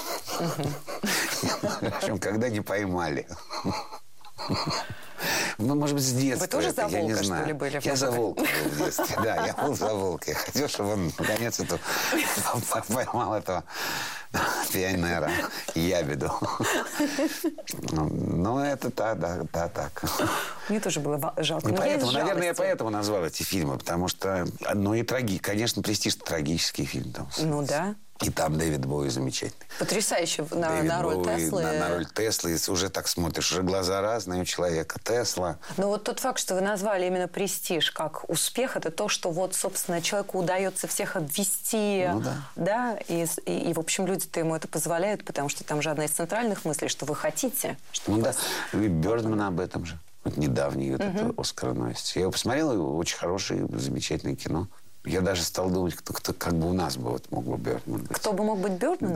Причем, 2.00 2.20
когда 2.20 2.50
не 2.50 2.62
поймали. 2.62 3.28
Ну, 5.58 5.76
может 5.76 5.96
быть, 5.96 6.04
с 6.04 6.12
детства. 6.14 6.46
Вы 6.46 6.48
тоже 6.48 6.70
это, 6.70 6.90
за 6.90 6.96
я 6.96 7.02
не 7.02 7.08
волка, 7.10 7.16
что 7.18 7.26
знаю. 7.26 7.48
ли, 7.48 7.54
были 7.54 7.82
Я 7.84 7.96
за 7.96 8.12
волка 8.12 8.42
был 8.42 8.70
в 8.70 8.78
детстве. 8.78 9.18
Да, 9.24 9.46
я 9.46 9.54
был 9.54 9.76
за 9.76 9.94
волка. 9.94 10.32
Я 10.32 10.36
хотел, 10.36 10.68
чтобы 10.68 10.94
он, 10.94 11.14
наконец, 11.18 11.60
эту 11.60 11.80
поймал 12.94 13.34
этого 13.36 13.64
пионера, 14.72 15.30
ябеду. 15.76 16.32
Ну, 17.92 18.08
Ну, 18.10 18.60
это 18.60 18.92
да, 18.96 19.16
да, 19.16 19.42
да, 19.52 19.68
так. 19.70 20.04
Мне 20.70 20.80
тоже 20.80 21.00
было 21.00 21.34
жалко. 21.38 21.70
И 21.70 21.74
из 21.74 21.78
поэтому, 21.78 22.12
наверное, 22.12 22.48
я 22.48 22.54
поэтому 22.54 22.90
назвал 22.90 23.26
эти 23.26 23.44
фильмы, 23.44 23.78
потому 23.78 24.08
что, 24.08 24.48
ну 24.74 24.94
и 24.94 25.04
траги, 25.04 25.38
конечно, 25.38 25.82
престиж 25.82 26.16
трагический 26.16 26.86
фильм 26.86 27.12
там. 27.12 27.30
Ну 27.38 27.64
да. 27.64 27.96
И 28.22 28.30
там 28.30 28.58
Дэвид 28.58 28.86
Боуи 28.86 29.10
замечательный. 29.10 29.66
Потрясающе 29.80 30.46
на, 30.52 30.70
Дэвид 30.70 30.90
на 30.90 31.02
роль 31.02 31.16
Боуи 31.16 31.36
Теслы. 31.38 31.64
На, 31.64 31.74
на 31.74 31.90
роль 31.90 32.06
Теслы. 32.06 32.52
И 32.56 32.72
уже 32.72 32.90
так 32.90 33.08
смотришь, 33.08 33.52
уже 33.52 33.64
глаза 33.64 34.02
разные 34.02 34.42
у 34.42 34.46
человека. 34.46 35.00
Тесла. 35.04 35.58
Но 35.78 35.88
вот 35.88 36.04
тот 36.04 36.20
факт, 36.20 36.40
что 36.40 36.56
вы 36.56 36.62
назвали 36.62 37.08
именно 37.08 37.28
престиж 37.28 37.92
как 37.92 38.30
успех, 38.30 38.78
это 38.78 38.92
то, 38.92 39.08
что 39.10 39.32
вот, 39.32 39.56
собственно, 39.56 40.02
человеку 40.02 40.40
удается 40.40 40.88
всех 40.88 41.16
обвести, 41.16 42.08
Ну 42.12 42.22
да. 42.22 42.36
да, 42.56 42.98
и, 43.08 43.26
и, 43.46 43.70
и, 43.70 43.74
в 43.74 43.80
общем, 43.80 44.06
люди-то 44.06 44.40
ему 44.40 44.56
это 44.56 44.68
позволяют, 44.68 45.26
потому 45.26 45.50
что 45.50 45.64
там 45.64 45.82
же 45.82 45.90
одна 45.90 46.06
из 46.06 46.12
центральных 46.12 46.64
мыслей, 46.66 46.88
что 46.90 47.06
вы 47.06 47.16
хотите, 47.16 47.78
чтобы 47.92 48.18
Ну 48.20 48.24
да. 48.24 48.30
вас- 48.32 48.38
И 48.74 48.88
Бёрдман 48.88 49.42
об 49.42 49.60
этом 49.60 49.86
же. 49.86 49.98
Вот 50.24 50.38
недавний 50.38 50.92
вот 50.92 51.02
это 51.02 51.34
Оскар 51.36 51.74
носит. 51.74 52.16
Я 52.16 52.22
его 52.24 52.32
посмотрел, 52.32 52.96
очень 52.98 53.18
хорошее, 53.18 53.68
замечательное 53.74 54.36
кино. 54.36 54.68
Я 55.04 55.22
даже 55.22 55.44
стал 55.44 55.70
думать, 55.70 55.96
кто, 55.96 56.14
кто 56.14 56.34
как 56.34 56.54
бы 56.54 56.70
у 56.70 56.74
нас 56.74 56.98
бы 56.98 57.12
вот 57.12 57.30
мог 57.32 57.44
бы 57.46 57.58
Бёрдман 57.58 58.02
быть. 58.04 58.18
Кто 58.18 58.34
бы 58.34 58.44
мог 58.44 58.60
быть 58.60 58.74
Бёрдманом? 58.74 59.16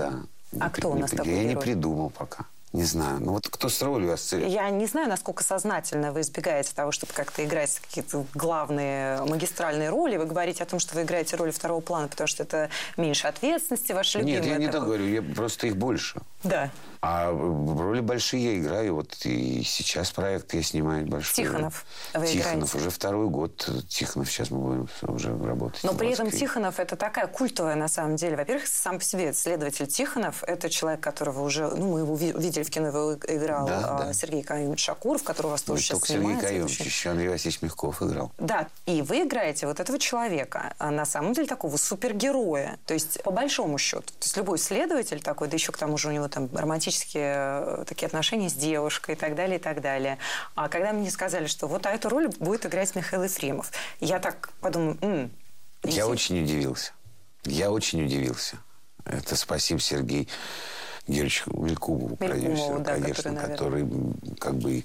Да. 0.52 0.60
А 0.60 0.66
Не 0.66 0.72
кто 0.72 0.92
у 0.92 0.96
нас 0.96 1.12
не- 1.12 1.18
такой 1.18 1.34
Я 1.34 1.44
не 1.44 1.50
герой? 1.52 1.64
придумал 1.64 2.10
пока. 2.10 2.46
Не 2.74 2.84
знаю. 2.84 3.20
Ну 3.22 3.32
вот 3.32 3.48
кто 3.48 3.70
с 3.70 3.82
ролью 3.82 4.12
ассоциирует? 4.14 4.52
Я 4.52 4.70
не 4.70 4.86
знаю, 4.86 5.08
насколько 5.08 5.44
сознательно 5.44 6.12
вы 6.12 6.22
избегаете 6.22 6.74
того, 6.76 6.92
чтобы 6.92 7.14
как-то 7.14 7.44
играть 7.46 7.80
какие-то 7.80 8.26
главные 8.34 9.24
магистральные 9.26 9.90
роли. 9.92 10.18
Вы 10.18 10.26
говорите 10.26 10.64
о 10.64 10.66
том, 10.66 10.80
что 10.80 10.96
вы 10.96 11.04
играете 11.04 11.38
роли 11.38 11.52
второго 11.52 11.80
плана, 11.82 12.08
потому 12.10 12.28
что 12.28 12.44
это 12.44 12.70
меньше 12.98 13.28
ответственности, 13.28 13.94
ваши 13.94 14.18
любимые. 14.20 14.42
Нет, 14.42 14.50
я 14.50 14.58
не 14.58 14.68
так 14.68 14.84
говорю. 14.84 15.06
Я 15.08 15.22
просто 15.22 15.68
их 15.68 15.78
больше. 15.78 16.20
Да. 16.44 16.70
А 17.08 17.30
роли 17.32 18.00
большие 18.02 18.44
я 18.54 18.58
играю. 18.60 18.96
Вот 18.96 19.16
и 19.26 19.62
сейчас 19.64 20.10
проект 20.10 20.56
я 20.56 20.64
снимаю 20.64 21.06
большой. 21.06 21.46
Тихонов 21.46 21.86
вы 22.16 22.26
Тихонов. 22.26 22.56
играете. 22.56 22.78
Уже 22.78 22.90
второй 22.90 23.30
год 23.30 23.70
Тихонов. 23.88 24.32
Сейчас 24.32 24.50
мы 24.50 24.58
будем 24.60 24.90
уже 25.14 25.38
работать. 25.38 25.84
Но 25.84 25.94
при 25.94 26.12
этом. 26.14 26.32
Тихонов 26.32 26.80
это 26.80 26.96
такая 26.96 27.28
культовая 27.28 27.76
на 27.76 27.88
самом 27.88 28.16
деле. 28.16 28.36
Во-первых, 28.36 28.66
сам 28.66 28.98
по 28.98 29.04
себе 29.04 29.34
следователь 29.34 29.86
Тихонов 29.86 30.44
это 30.44 30.68
человек, 30.70 31.02
которого 31.02 31.44
уже, 31.44 31.68
ну 31.68 31.94
мы 31.94 32.00
его 32.00 32.16
ви- 32.16 32.34
видели 32.34 32.64
в 32.64 32.72
кино, 32.72 32.88
его 32.88 33.14
играл 33.14 33.68
Да, 33.68 33.80
а, 33.86 34.04
да. 34.06 34.14
Сергей 34.14 34.42
Каюмович 34.42 34.84
Шакуров, 34.86 35.22
которого 35.24 35.52
вас 35.52 35.62
тоже 35.62 35.84
сейчас 35.84 36.00
только 36.00 36.08
Сергей 36.08 36.40
Каюмович, 36.40 36.80
еще 36.80 37.10
Андрей 37.12 37.30
Васильевич 37.30 37.62
Мягков 37.62 38.02
играл. 38.02 38.32
Да, 38.40 38.68
и 38.88 39.04
вы 39.04 39.22
играете 39.24 39.68
вот 39.68 39.80
этого 39.80 40.00
человека, 40.00 40.74
а 40.80 40.90
на 40.90 41.06
самом 41.06 41.34
деле 41.34 41.48
такого 41.48 41.78
супергероя. 41.78 42.80
То 42.88 42.96
есть, 42.96 43.22
по 43.22 43.30
большому 43.30 43.78
счету. 43.78 44.08
То 44.08 44.24
есть, 44.24 44.38
любой 44.38 44.58
следователь 44.58 45.22
такой, 45.22 45.48
да 45.50 45.56
еще 45.56 45.72
к 45.72 45.78
тому 45.78 45.98
же 46.00 46.10
у 46.10 46.12
него 46.12 46.28
там 46.28 46.50
романтические 46.96 47.82
э, 47.82 47.86
такие 47.88 48.08
отношения 48.08 48.50
с 48.50 48.54
девушкой 48.54 49.16
и 49.16 49.18
так 49.18 49.36
далее, 49.36 49.58
и 49.58 49.62
так 49.62 49.82
далее. 49.82 50.18
А 50.56 50.70
когда 50.70 50.94
мне 50.94 51.10
сказали, 51.12 51.48
что 51.48 51.68
вот 51.68 51.86
а 51.86 51.92
эту 51.92 52.10
роль 52.10 52.30
будет 52.40 52.66
играть 52.66 52.96
Михаил 52.96 53.24
Ефремов, 53.24 53.72
я 54.00 54.20
так 54.20 54.50
подумала, 54.62 54.98
«М, 55.02 55.32
Я 55.84 56.08
очень 56.08 56.44
удивился. 56.44 56.92
Я 57.44 57.72
очень 57.72 58.04
удивился. 58.04 58.58
Это 59.06 59.36
спасибо 59.36 59.80
Сергей 59.80 60.28
Георгиевичу 61.08 61.52
Мелькумову, 61.60 62.16
продюсеру, 62.16 62.80
да, 62.80 62.94
конечно, 62.94 63.36
который, 63.36 63.84
наверное. 63.84 64.14
который, 64.14 64.36
как 64.40 64.56
бы... 64.56 64.84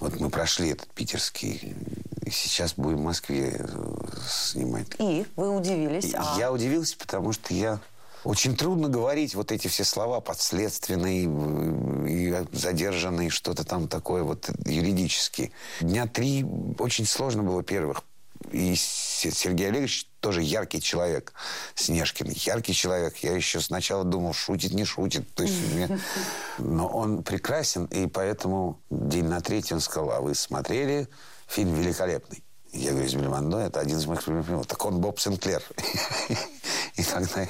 Вот 0.00 0.18
мы 0.18 0.30
прошли 0.30 0.70
этот 0.70 0.88
питерский, 0.88 1.76
и 2.22 2.30
сейчас 2.30 2.74
будем 2.74 2.98
в 2.98 3.02
Москве 3.04 3.54
э, 3.60 3.94
снимать. 4.28 4.88
И 4.98 5.24
вы 5.36 5.56
удивились. 5.56 6.12
а- 6.14 6.34
Я 6.38 6.50
удивился, 6.52 6.96
потому 6.98 7.32
что 7.32 7.54
я... 7.54 7.78
Очень 8.24 8.56
трудно 8.56 8.88
говорить 8.88 9.34
вот 9.34 9.50
эти 9.50 9.66
все 9.68 9.84
слова 9.84 10.20
подследственный 10.20 11.26
э, 11.26 12.08
и 12.08 12.56
задержанный, 12.56 13.30
что-то 13.30 13.64
там 13.64 13.88
такое 13.88 14.22
вот 14.22 14.48
юридически. 14.64 15.52
Дня 15.80 16.06
три 16.06 16.44
очень 16.78 17.04
сложно 17.06 17.42
было 17.42 17.62
первых. 17.64 18.02
И 18.50 18.74
Сергей 18.76 19.68
Олегович 19.68 20.08
тоже 20.20 20.42
яркий 20.42 20.80
человек, 20.80 21.32
Снежкин. 21.74 22.28
Яркий 22.30 22.74
человек. 22.74 23.16
Я 23.18 23.32
еще 23.34 23.60
сначала 23.60 24.04
думал, 24.04 24.32
шутит, 24.34 24.72
не 24.72 24.84
шутит. 24.84 25.32
То 25.34 25.44
есть 25.44 25.54
мне- 25.72 25.98
Но 26.58 26.86
он 26.86 27.22
прекрасен, 27.22 27.86
и 27.86 28.06
поэтому 28.06 28.80
день 28.90 29.24
на 29.24 29.40
третий 29.40 29.74
он 29.74 29.80
сказал, 29.80 30.10
а 30.12 30.20
вы 30.20 30.34
смотрели 30.34 31.08
фильм 31.46 31.74
«Великолепный»? 31.74 32.42
Я 32.72 32.90
говорю, 32.90 33.06
из 33.06 33.14
Бельмондо, 33.14 33.58
это 33.58 33.80
один 33.80 33.98
из 33.98 34.06
моих 34.06 34.26
любимых 34.26 34.46
фильмов. 34.46 34.66
Так 34.66 34.84
он 34.84 35.00
Боб 35.00 35.20
Синклер. 35.20 35.62
И 36.96 37.02
тогда 37.04 37.46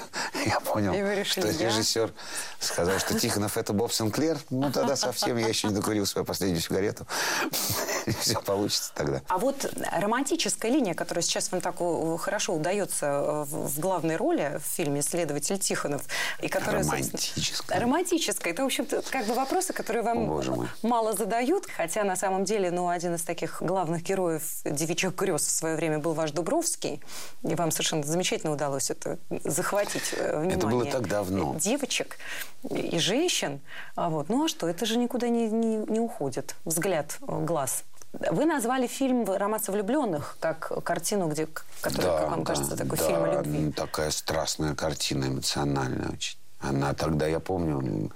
я- 0.47 0.61
понял, 0.61 0.93
решили, 0.93 1.51
что 1.51 1.63
я? 1.63 1.69
режиссер 1.69 2.13
сказал, 2.61 2.99
что 3.01 3.19
Тихонов 3.19 3.57
это 3.57 3.73
Боб 3.73 3.93
Синклер. 3.93 4.39
Ну, 4.51 4.71
тогда 4.71 4.95
совсем 4.97 5.37
я 5.37 5.49
еще 5.49 5.69
не 5.69 5.75
докурил 5.75 6.07
свою 6.07 6.25
последнюю 6.25 6.61
сигарету. 6.61 7.07
И 8.07 8.13
все 8.13 8.41
получится 8.41 8.93
тогда. 8.95 9.21
А 9.29 9.39
вот 9.39 9.73
романтическая 9.91 10.71
линия, 10.71 10.95
которая 10.95 11.23
сейчас 11.23 11.51
вам 11.51 11.61
так 11.61 11.77
э, 11.81 12.17
хорошо 12.21 12.55
удается 12.55 13.07
э, 13.07 13.45
в 13.49 13.81
главной 13.81 14.17
роли 14.17 14.59
в 14.59 14.67
фильме 14.77 15.03
«Следователь 15.03 15.59
Тихонов», 15.59 16.05
и 16.41 16.49
которая, 16.49 16.83
Романтическая. 16.83 17.81
Романтическая. 17.81 18.53
Это, 18.53 18.63
в 18.63 18.67
общем-то, 18.67 19.03
как 19.11 19.27
бы 19.27 19.35
вопросы, 19.35 19.73
которые 19.73 20.03
вам 20.03 20.31
О, 20.31 20.67
мало 20.83 21.13
задают, 21.15 21.67
хотя 21.77 22.05
на 22.05 22.17
самом 22.17 22.45
деле, 22.45 22.71
ну, 22.71 22.89
один 22.89 23.15
из 23.15 23.23
таких 23.23 23.61
главных 23.61 24.03
героев 24.03 24.43
«Девичьих 24.65 25.15
грез» 25.15 25.43
в 25.43 25.51
свое 25.51 25.77
время 25.77 25.99
был 25.99 26.13
ваш 26.15 26.31
Дубровский, 26.31 27.03
и 27.43 27.55
вам 27.55 27.71
совершенно 27.71 28.05
замечательно 28.05 28.53
удалось 28.53 28.91
это 28.91 29.19
захватить 29.45 30.15
э, 30.17 30.39
внимание. 30.39 30.57
Это 30.57 30.67
было 30.67 30.85
так 30.87 31.09
давно. 31.09 31.55
Девочек 31.59 32.19
и 32.71 32.99
женщин. 32.99 33.61
А 33.95 34.09
вот. 34.09 34.29
Ну 34.29 34.45
а 34.45 34.49
что, 34.49 34.69
это 34.69 34.87
же 34.87 34.99
никуда 34.99 35.29
не, 35.29 35.49
не, 35.49 35.77
не 35.77 36.01
уходит, 36.01 36.55
взгляд, 36.65 37.19
э, 37.21 37.45
глаз. 37.45 37.85
Вы 38.13 38.45
назвали 38.45 38.87
фильм 38.87 39.25
«Романс 39.25 39.69
влюбленных» 39.69 40.37
как 40.39 40.85
картину, 40.85 41.29
где, 41.29 41.49
которая, 41.81 42.19
как 42.21 42.31
вам 42.31 42.45
кажется, 42.45 42.77
такой 42.77 42.99
да, 42.99 43.07
фильм 43.07 43.25
о 43.25 43.35
любви. 43.35 43.73
Такая 43.73 44.11
страстная 44.11 44.75
картина, 44.75 45.25
эмоциональная 45.25 46.11
очень. 46.11 46.39
Она 46.61 46.93
тогда, 46.93 47.27
я 47.27 47.41
помню, 47.41 48.13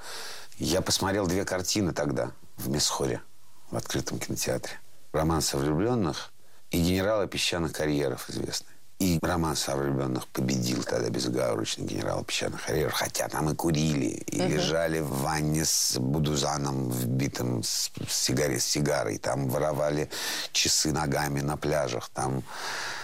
я 0.59 0.83
посмотрел 0.83 1.27
две 1.27 1.45
картины 1.45 1.93
тогда 1.93 2.33
в 2.59 2.69
Месхоре, 2.69 3.23
в 3.71 3.77
открытом 3.77 4.19
кинотеатре. 4.19 4.75
«Романс 5.13 5.55
о 5.55 5.59
влюбленных» 5.59 6.31
и 6.71 6.79
«Генералы 6.79 7.27
песчаных 7.27 7.73
карьеров» 7.73 8.29
известный. 8.29 8.76
И 8.99 9.19
«Романс 9.21 9.69
о 9.69 9.77
влюбленных» 9.77 10.27
победил 10.29 10.83
тогда 10.83 11.11
безоговорочно 11.11 11.83
«Генерала 11.83 12.25
песчаных 12.25 12.65
карьеров». 12.65 12.95
Хотя 12.95 13.29
там 13.29 13.51
и 13.51 13.55
курили, 13.55 14.07
и 14.07 14.41
лежали 14.41 15.01
в 15.01 15.23
ванне 15.23 15.67
с 15.67 15.99
будузаном 15.99 16.91
вбитым 16.91 17.63
с, 17.63 17.91
с 18.09 18.31
сигаре- 18.31 18.59
с 18.59 18.65
сигарой. 18.65 19.19
Там 19.19 19.49
воровали 19.49 20.09
часы 20.53 20.93
ногами 20.93 21.41
на 21.41 21.59
пляжах. 21.59 22.09
Там 22.09 22.43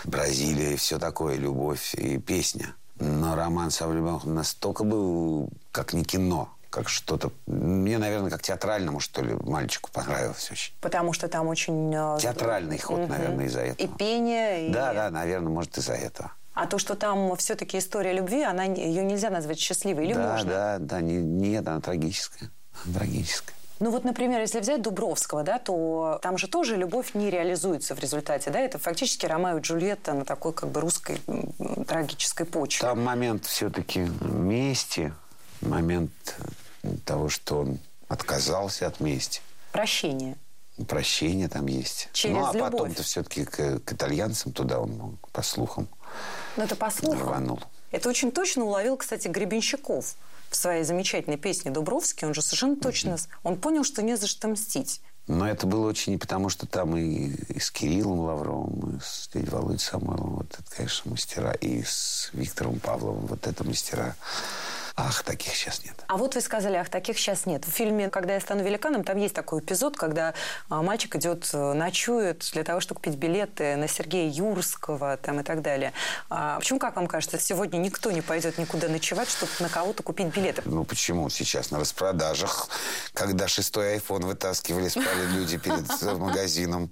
Бразилия 0.04 0.72
и 0.72 0.76
все 0.76 0.98
такое, 0.98 1.36
любовь 1.36 1.94
и 1.94 2.18
песня. 2.18 2.74
Но 2.98 3.36
роман 3.36 3.70
о 3.78 3.86
влюбленных 3.86 4.24
настолько 4.24 4.84
был 4.84 5.50
как 5.72 5.92
не 5.92 6.04
кино, 6.04 6.48
как 6.72 6.88
что-то... 6.88 7.30
Мне, 7.46 7.98
наверное, 7.98 8.30
как 8.30 8.42
театральному, 8.42 8.98
что 8.98 9.22
ли, 9.22 9.34
мальчику 9.44 9.90
понравилось 9.92 10.50
очень. 10.50 10.72
Потому 10.80 11.12
что 11.12 11.28
там 11.28 11.46
очень... 11.48 11.92
э, 11.94 12.18
Театральный 12.20 12.78
ход, 12.78 13.00
Мгм. 13.00 13.08
наверное, 13.10 13.46
из-за 13.46 13.64
И 13.64 13.68
этого. 13.70 13.96
пение, 13.98 14.68
и... 14.68 14.72
Да, 14.72 14.94
да, 14.94 15.10
наверное, 15.10 15.50
может, 15.52 15.76
из-за 15.78 15.92
этого. 15.92 16.32
А 16.54 16.66
то, 16.66 16.78
что 16.78 16.96
там 16.96 17.36
все-таки 17.36 17.78
история 17.78 18.12
любви, 18.14 18.42
она, 18.42 18.64
ее 18.64 19.04
нельзя 19.04 19.30
назвать 19.30 19.58
счастливой. 19.58 20.04
Или 20.06 20.14
да, 20.14 20.32
можно? 20.32 20.50
да, 20.50 20.78
да, 20.78 21.00
не, 21.00 21.16
нет, 21.16 21.68
она 21.68 21.80
трагическая. 21.80 22.50
Она 22.84 22.94
трагическая. 22.98 23.54
Ну 23.80 23.90
вот, 23.90 24.04
например, 24.04 24.40
если 24.40 24.60
взять 24.60 24.80
Дубровского, 24.80 25.42
да, 25.42 25.58
то 25.58 26.20
там 26.22 26.38
же 26.38 26.46
тоже 26.48 26.76
любовь 26.76 27.14
не 27.14 27.30
реализуется 27.30 27.94
в 27.94 27.98
результате, 27.98 28.50
да, 28.50 28.60
это 28.60 28.78
фактически 28.78 29.26
Ромео 29.26 29.58
и 29.58 29.60
Джульетта 29.60 30.12
на 30.14 30.24
такой 30.24 30.52
как 30.52 30.70
бы 30.70 30.80
русской 30.80 31.20
трагической 31.86 32.46
почве. 32.46 32.80
Там 32.86 33.02
момент 33.02 33.44
все-таки 33.44 34.08
мести, 34.20 35.12
момент 35.62 36.10
того, 37.04 37.28
что 37.28 37.60
он 37.60 37.78
отказался 38.08 38.86
от 38.86 39.00
мести. 39.00 39.40
Прощение. 39.72 40.36
Прощение 40.88 41.48
там 41.48 41.66
есть. 41.66 42.08
Через 42.12 42.36
ну, 42.36 42.46
а 42.46 42.52
потом-то 42.52 43.02
все-таки 43.02 43.44
к, 43.44 43.80
к 43.80 43.92
итальянцам 43.92 44.52
туда 44.52 44.80
он, 44.80 44.96
ну, 44.96 45.14
по 45.32 45.42
слухам, 45.42 45.88
Но 46.56 46.64
это 46.64 46.76
по 46.76 46.90
слухам. 46.90 47.22
рванул. 47.22 47.60
Это 47.90 48.08
очень 48.08 48.32
точно 48.32 48.64
уловил, 48.64 48.96
кстати, 48.96 49.28
Гребенщиков 49.28 50.14
в 50.48 50.56
своей 50.56 50.84
замечательной 50.84 51.36
песне 51.36 51.70
Дубровский. 51.70 52.26
Он 52.26 52.34
же 52.34 52.42
совершенно 52.42 52.76
точно... 52.76 53.16
Он 53.42 53.58
понял, 53.58 53.84
что 53.84 54.02
не 54.02 54.16
за 54.16 54.26
что 54.26 54.48
мстить. 54.48 55.00
Но 55.26 55.48
это 55.48 55.66
было 55.66 55.88
очень 55.88 56.12
не 56.12 56.18
потому, 56.18 56.48
что 56.48 56.66
там 56.66 56.96
и, 56.96 57.28
и 57.28 57.60
с 57.60 57.70
Кириллом 57.70 58.20
Лавровым, 58.20 58.96
и 58.96 59.00
с 59.00 59.28
дядей 59.32 59.50
Володей 59.50 59.78
Самойловым, 59.78 60.36
вот 60.36 60.52
это, 60.52 60.76
конечно, 60.76 61.10
мастера, 61.10 61.52
и 61.52 61.82
с 61.82 62.30
Виктором 62.32 62.80
Павловым, 62.80 63.26
вот 63.26 63.46
это 63.46 63.62
мастера. 63.62 64.16
Ах, 64.94 65.22
таких 65.22 65.54
сейчас 65.54 65.84
нет. 65.84 65.94
А 66.06 66.16
вот 66.16 66.34
вы 66.34 66.40
сказали, 66.40 66.76
ах, 66.76 66.88
таких 66.88 67.18
сейчас 67.18 67.46
нет. 67.46 67.64
В 67.64 67.70
фильме 67.70 68.10
«Когда 68.10 68.34
я 68.34 68.40
стану 68.40 68.62
великаном» 68.62 69.04
там 69.04 69.16
есть 69.16 69.34
такой 69.34 69.60
эпизод, 69.60 69.96
когда 69.96 70.34
а, 70.68 70.82
мальчик 70.82 71.16
идет, 71.16 71.48
э, 71.54 71.72
ночует 71.72 72.50
для 72.52 72.62
того, 72.62 72.80
чтобы 72.80 73.00
купить 73.00 73.16
билеты 73.16 73.76
на 73.76 73.88
Сергея 73.88 74.30
Юрского 74.30 75.16
там, 75.16 75.40
и 75.40 75.42
так 75.42 75.62
далее. 75.62 75.92
А 76.28 76.58
почему, 76.58 76.78
как 76.78 76.96
вам 76.96 77.06
кажется, 77.06 77.38
сегодня 77.38 77.78
никто 77.78 78.10
не 78.10 78.20
пойдет 78.20 78.58
никуда 78.58 78.88
ночевать, 78.88 79.30
чтобы 79.30 79.50
на 79.60 79.68
кого-то 79.70 80.02
купить 80.02 80.26
билеты? 80.26 80.62
Ну 80.66 80.84
почему 80.84 81.30
сейчас 81.30 81.70
на 81.70 81.78
распродажах, 81.78 82.68
когда 83.14 83.48
шестой 83.48 83.94
айфон 83.94 84.26
вытаскивали, 84.26 84.88
спали 84.88 85.26
люди 85.34 85.56
перед 85.56 85.90
э, 86.02 86.14
магазином. 86.14 86.90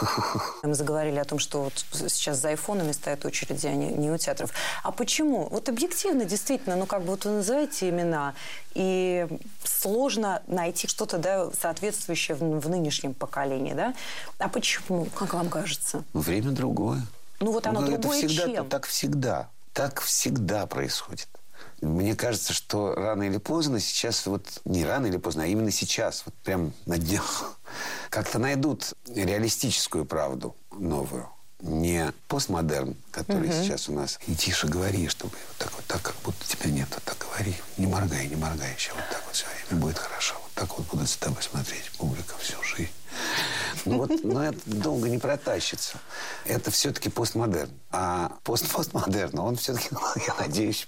Мы 0.64 0.74
заговорили 0.74 1.18
о 1.18 1.24
том, 1.24 1.38
что 1.38 1.64
вот 1.64 1.84
сейчас 2.08 2.38
за 2.38 2.48
айфонами 2.48 2.90
стоят 2.90 3.24
очереди, 3.24 3.68
а 3.68 3.72
не, 3.72 3.88
не 3.88 4.10
у 4.10 4.18
театров. 4.18 4.50
А 4.82 4.90
почему? 4.90 5.48
Вот 5.48 5.68
объективно, 5.68 6.24
действительно, 6.24 6.74
ну 6.74 6.86
как 6.86 7.02
бы 7.02 7.10
вот 7.10 7.24
называете 7.36 7.88
имена, 7.88 8.34
и 8.74 9.26
сложно 9.64 10.42
найти 10.46 10.86
что-то 10.88 11.18
да, 11.18 11.50
соответствующее 11.58 12.36
в, 12.36 12.60
в 12.60 12.68
нынешнем 12.68 13.14
поколении, 13.14 13.74
да? 13.74 13.94
А 14.38 14.48
почему, 14.48 15.06
как 15.06 15.34
вам 15.34 15.48
кажется? 15.48 16.04
Время 16.12 16.50
другое. 16.50 17.02
Ну 17.40 17.52
вот 17.52 17.66
оно 17.66 17.80
Ну, 17.80 17.86
другое 17.86 18.18
это 18.18 18.28
всегда, 18.28 18.44
чем? 18.46 18.68
Так 18.68 18.86
всегда. 18.86 19.50
Так 19.72 20.00
всегда 20.00 20.66
происходит. 20.66 21.28
Мне 21.82 22.14
кажется, 22.14 22.52
что 22.54 22.94
рано 22.94 23.24
или 23.24 23.36
поздно 23.36 23.80
сейчас, 23.80 24.26
вот 24.26 24.60
не 24.64 24.84
рано 24.84 25.06
или 25.06 25.18
поздно, 25.18 25.42
а 25.42 25.46
именно 25.46 25.70
сейчас, 25.70 26.22
вот 26.24 26.34
прям 26.36 26.72
на 26.86 26.96
днях, 26.96 27.58
как-то 28.10 28.38
найдут 28.38 28.94
реалистическую 29.06 30.06
правду 30.06 30.56
новую. 30.72 31.28
Не 31.60 32.12
постмодерн, 32.28 32.96
который 33.10 33.50
сейчас 33.50 33.88
у 33.88 33.92
нас. 33.92 34.18
И 34.26 34.34
тише 34.34 34.66
говори, 34.66 35.08
чтобы 35.08 35.32
вот 35.48 35.56
так 35.56 35.72
вот, 35.74 35.84
так, 35.86 36.02
как 36.02 36.16
будто 36.22 36.46
тебя 36.46 36.70
нет, 36.70 36.88
вот 36.92 37.02
так 37.02 37.16
говори. 37.18 37.54
Не 37.78 37.86
моргай, 37.86 38.28
не 38.28 38.36
моргай 38.36 38.74
еще, 38.74 38.92
вот 38.92 39.04
так 39.10 39.22
вот 39.26 39.34
все 39.34 39.46
время 39.46 39.82
будет 39.82 39.98
хорошо. 39.98 40.34
Вот 40.42 40.52
так 40.54 40.76
вот 40.76 40.86
будут 40.88 41.08
с 41.08 41.16
тобой 41.16 41.42
смотреть 41.42 41.90
публика 41.96 42.34
всю 42.38 42.62
жизнь. 42.62 42.90
Ну 43.86 43.98
вот, 43.98 44.24
но 44.24 44.44
это 44.44 44.58
долго 44.66 45.08
не 45.08 45.18
протащится. 45.18 45.98
Это 46.44 46.70
все-таки 46.70 47.08
постмодерн. 47.08 47.70
А 47.90 48.32
пост-постмодерн, 48.42 49.38
он 49.38 49.56
все-таки, 49.56 49.88
я 50.26 50.34
надеюсь, 50.38 50.86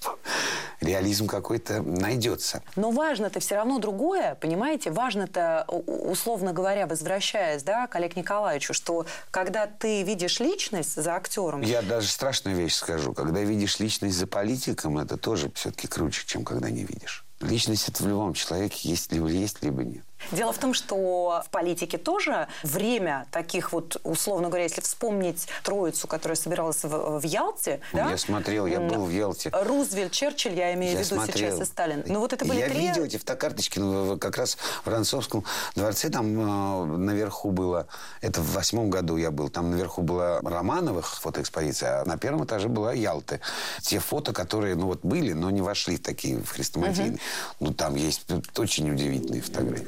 реализм 0.81 1.27
какой-то 1.27 1.81
найдется. 1.81 2.61
Но 2.75 2.91
важно-то 2.91 3.39
все 3.39 3.55
равно 3.55 3.79
другое, 3.79 4.35
понимаете? 4.35 4.91
Важно-то, 4.91 5.65
условно 5.67 6.53
говоря, 6.53 6.87
возвращаясь 6.87 7.63
да, 7.63 7.87
к 7.87 7.95
Олегу 7.95 8.19
Николаевичу, 8.19 8.73
что 8.73 9.05
когда 9.31 9.67
ты 9.67 10.03
видишь 10.03 10.39
личность 10.39 10.95
за 10.95 11.15
актером... 11.15 11.61
Я 11.61 11.81
даже 11.81 12.07
страшную 12.07 12.55
вещь 12.57 12.75
скажу. 12.75 13.13
Когда 13.13 13.41
видишь 13.41 13.79
личность 13.79 14.17
за 14.17 14.27
политиком, 14.27 14.97
это 14.97 15.17
тоже 15.17 15.51
все-таки 15.55 15.87
круче, 15.87 16.23
чем 16.25 16.43
когда 16.43 16.69
не 16.69 16.83
видишь. 16.83 17.25
Личность 17.41 17.87
это 17.87 18.03
в 18.03 18.07
любом 18.07 18.33
человеке 18.33 18.89
есть 18.89 19.11
либо 19.11 19.27
есть, 19.27 19.63
либо 19.63 19.83
нет. 19.83 20.03
Дело 20.31 20.53
в 20.53 20.57
том, 20.57 20.73
что 20.73 21.41
в 21.45 21.49
политике 21.49 21.97
тоже 21.97 22.47
время 22.63 23.25
таких 23.31 23.71
вот, 23.71 23.99
условно 24.03 24.47
говоря, 24.47 24.63
если 24.63 24.81
вспомнить 24.81 25.47
троицу, 25.63 26.07
которая 26.07 26.35
собиралась 26.35 26.83
в, 26.83 27.19
в 27.19 27.23
Ялте. 27.23 27.79
Я 27.93 28.09
да? 28.09 28.17
смотрел, 28.17 28.65
я 28.65 28.79
был 28.79 29.05
в 29.05 29.11
Ялте. 29.11 29.49
Рузвельт, 29.51 30.11
Черчилль, 30.11 30.53
я 30.53 30.73
имею 30.73 30.97
в 30.97 30.99
виду 30.99 31.15
смотрел. 31.15 31.51
сейчас, 31.51 31.61
и 31.61 31.65
Сталин. 31.65 32.03
Ну 32.07 32.19
вот 32.19 32.33
это 32.33 32.45
были 32.45 32.59
я 32.59 32.69
три... 32.69 32.87
видел 32.87 33.03
эти 33.03 33.17
фотокарточки, 33.17 33.79
ну, 33.79 34.17
как 34.17 34.37
раз 34.37 34.55
в 34.55 34.85
Воронцовском 34.85 35.43
дворце, 35.75 36.09
там 36.09 36.25
э, 36.27 36.97
наверху 36.97 37.51
было, 37.51 37.87
это 38.21 38.41
в 38.41 38.53
восьмом 38.53 38.89
году 38.89 39.17
я 39.17 39.31
был, 39.31 39.49
там 39.49 39.71
наверху 39.71 40.01
была 40.01 40.39
Романовых 40.41 41.19
фотоэкспозиция, 41.19 42.01
а 42.01 42.05
на 42.05 42.17
первом 42.17 42.45
этаже 42.45 42.67
была 42.67 42.93
Ялты. 42.93 43.39
Те 43.81 43.99
фото, 43.99 44.33
которые, 44.33 44.75
ну 44.75 44.87
вот 44.87 44.99
были, 45.03 45.33
но 45.33 45.49
не 45.49 45.61
вошли 45.61 45.97
в 45.97 46.01
такие, 46.01 46.39
в 46.39 46.49
хрестоматийные. 46.49 47.13
Угу. 47.13 47.19
Ну 47.59 47.73
там 47.73 47.95
есть 47.95 48.25
очень 48.57 48.91
удивительные 48.91 49.41
фотографии. 49.41 49.87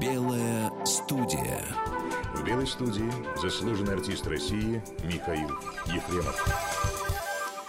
Белая 0.00 0.72
студия. 0.84 1.64
В 2.34 2.44
белой 2.44 2.66
студии 2.66 3.12
заслуженный 3.40 3.94
артист 3.94 4.26
России 4.26 4.82
Михаил 5.04 5.48
Ефремов. 5.86 6.44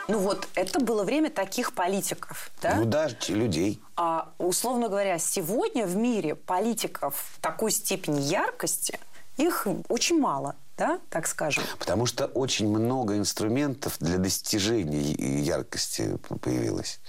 Ну 0.07 0.19
вот, 0.19 0.47
это 0.55 0.79
было 0.79 1.03
время 1.03 1.29
таких 1.29 1.73
политиков, 1.73 2.51
да? 2.61 2.75
Ну 2.75 2.85
да, 2.85 3.09
людей. 3.27 3.81
А, 3.95 4.31
условно 4.37 4.89
говоря, 4.89 5.17
сегодня 5.19 5.85
в 5.85 5.95
мире 5.95 6.35
политиков 6.35 7.37
такой 7.41 7.71
степени 7.71 8.21
яркости, 8.21 8.99
их 9.37 9.67
очень 9.89 10.19
мало 10.19 10.55
да, 10.77 10.99
так 11.09 11.27
скажем? 11.27 11.63
Потому 11.77 12.05
что 12.05 12.25
очень 12.25 12.67
много 12.67 13.17
инструментов 13.17 13.97
для 13.99 14.17
достижения 14.17 15.11
яркости 15.41 16.17
появилось. 16.41 16.99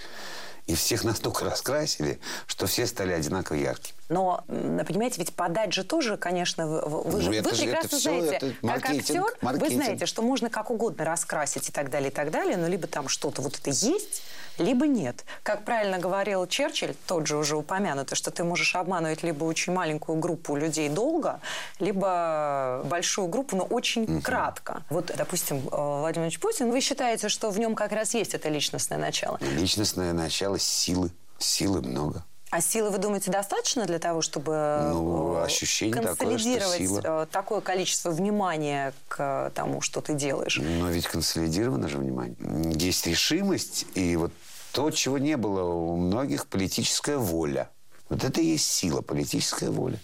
И 0.67 0.75
всех 0.75 1.05
настолько 1.05 1.45
раскрасили, 1.45 2.19
что 2.47 2.67
все 2.67 2.87
стали 2.87 3.13
одинаково 3.13 3.57
яркими. 3.57 3.95
Но, 4.09 4.45
понимаете, 4.47 5.17
ведь 5.19 5.35
подать 5.35 5.75
же 5.75 5.85
тоже, 5.85 6.17
конечно, 6.17 6.67
вы, 6.67 6.81
вы, 6.81 7.21
ну, 7.21 7.43
вы 7.43 7.43
прекрасно 7.43 7.99
все, 7.99 8.21
знаете, 8.21 8.57
как 8.63 8.91
актер, 8.91 9.23
маркетинг. 9.43 9.69
вы 9.69 9.75
знаете, 9.75 10.07
что 10.07 10.23
можно 10.23 10.49
как 10.49 10.71
угодно 10.71 11.05
раскрасить 11.05 11.69
и 11.69 11.73
так 11.73 11.91
далее, 11.91 12.11
и 12.11 12.13
так 12.15 12.31
далее, 12.31 12.57
но 12.57 12.67
либо 12.67 12.87
там 12.87 13.09
что-то 13.09 13.43
вот 13.43 13.59
это 13.59 13.71
есть, 13.71 14.23
либо 14.59 14.87
нет. 14.87 15.25
Как 15.43 15.65
правильно 15.65 15.99
говорил 15.99 16.47
Черчилль, 16.47 16.95
тот 17.07 17.27
же 17.27 17.37
уже 17.37 17.57
упомянутый, 17.57 18.17
что 18.17 18.31
ты 18.31 18.45
можешь 18.45 18.75
обманывать 18.77 19.23
либо 19.23 19.45
очень 19.45 19.73
маленькую 19.73 20.19
группу 20.19 20.57
людей 20.57 20.89
долго, 20.89 21.41
либо 21.81 22.83
большую 22.85 23.29
группу, 23.29 23.57
но 23.57 23.65
очень 23.65 24.05
угу. 24.05 24.21
кратко. 24.21 24.83
Вот, 24.91 25.13
допустим, 25.17 25.57
э, 25.57 25.61
Владимир 25.71 26.27
Ильич 26.27 26.41
Путин, 26.41 26.71
вы 26.71 26.81
считаете, 26.81 27.29
что 27.29 27.51
в 27.51 27.59
нем 27.59 27.75
как 27.75 27.93
раз 27.93 28.15
есть 28.15 28.35
это 28.35 28.49
личностное 28.49 28.99
начало? 28.99 29.39
Личностное 29.41 30.13
начало 30.13 30.59
силы. 30.59 31.11
Силы 31.39 31.83
много. 31.83 32.25
А 32.55 32.61
силы, 32.61 32.91
вы 32.91 32.99
думаете, 32.99 33.33
достаточно 33.33 33.85
для 33.85 33.99
того, 33.99 34.23
чтобы 34.23 34.53
ну, 34.93 35.35
э, 35.39 35.43
ощущение 35.43 35.93
консолидировать 35.93 36.79
такое, 36.79 36.87
сила... 36.87 37.01
Э, 37.03 37.27
такое 37.29 37.61
количество 37.61 38.13
внимания 38.13 38.95
к 39.09 39.51
тому, 39.57 39.81
что 39.81 40.01
ты 40.01 40.15
делаешь? 40.15 40.61
Но 40.63 40.89
ведь 40.89 41.09
консолидировано 41.09 41.89
же 41.89 41.99
внимание. 41.99 42.37
Есть 42.77 43.09
решимость, 43.09 43.87
и 43.97 44.15
вот 44.15 44.31
то, 44.71 44.93
чего 44.93 45.19
не 45.19 45.37
было 45.37 45.65
у 45.65 45.97
многих, 45.97 46.47
политическая 46.47 47.17
воля. 47.17 47.71
Вот 48.09 48.23
это 48.23 48.41
и 48.41 48.47
есть 48.47 48.71
сила, 48.71 49.01
политическая 49.01 49.71
воля. 49.71 49.99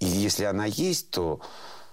И 0.00 0.06
если 0.06 0.44
она 0.44 0.64
есть, 0.64 1.10
то 1.10 1.40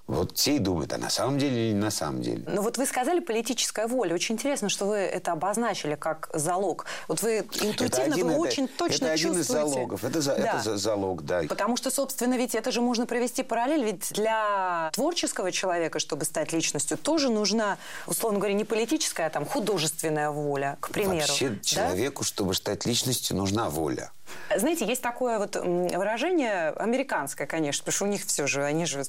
вот 0.08 0.38
все 0.38 0.58
и 0.58 0.60
думают, 0.60 0.92
а 0.92 0.98
на 0.98 1.10
самом 1.10 1.38
деле 1.38 1.68
или 1.68 1.74
не 1.74 1.80
на 1.80 1.92
самом 1.92 2.22
деле. 2.22 2.44
Ну 2.46 2.62
вот 2.62 2.78
вы 2.78 2.86
сказали 2.86 3.22
политическая 3.22 3.88
воля. 3.88 4.14
Очень 4.14 4.36
интересно, 4.36 4.68
что 4.68 4.86
вы 4.86 4.98
это 4.98 5.32
обозначили 5.32 5.96
как 5.96 6.30
залог. 6.34 6.86
Вот 7.08 7.22
вы 7.22 7.40
интуитивно, 7.40 8.14
один, 8.14 8.28
вы 8.28 8.32
это, 8.34 8.42
очень 8.42 8.68
точно 8.68 9.06
это 9.06 9.18
чувствуете. 9.18 9.54
Это 9.54 9.62
один 9.62 9.70
из 9.70 9.74
залогов. 9.74 10.04
Это, 10.04 10.22
да. 10.22 10.60
это 10.60 10.78
залог, 10.78 11.24
да. 11.24 11.44
Потому 11.48 11.78
что, 11.78 11.90
собственно, 11.90 12.38
ведь 12.38 12.54
это 12.54 12.72
же 12.72 12.82
можно 12.82 13.06
провести 13.06 13.44
параллель. 13.44 13.86
Ведь 13.86 14.12
для 14.12 14.90
творческого 14.94 15.54
человека, 15.54 16.00
чтобы 16.00 16.26
стать 16.26 16.52
личностью, 16.52 16.98
тоже 16.98 17.30
нужна, 17.30 17.78
условно 18.06 18.40
говоря, 18.40 18.56
не 18.56 18.66
политическая, 18.66 19.28
а 19.28 19.30
там 19.30 19.46
художественная 19.46 20.32
воля, 20.32 20.78
к 20.82 20.90
примеру. 20.90 21.28
Вообще 21.28 21.50
да? 21.50 21.60
человеку, 21.62 22.24
чтобы 22.24 22.54
стать 22.56 22.86
личностью, 22.86 23.38
нужна 23.38 23.70
воля. 23.70 24.12
Знаете, 24.56 24.86
есть 24.86 25.02
такое 25.02 25.40
вот 25.40 25.56
выражение 25.56 26.70
американское, 26.70 27.48
конечно, 27.48 27.82
потому 27.82 27.96
что 27.96 28.06
у 28.06 28.08
них 28.08 28.26
все 28.26 28.48
же, 28.48 28.64
они 28.64 28.86
же 28.86 29.04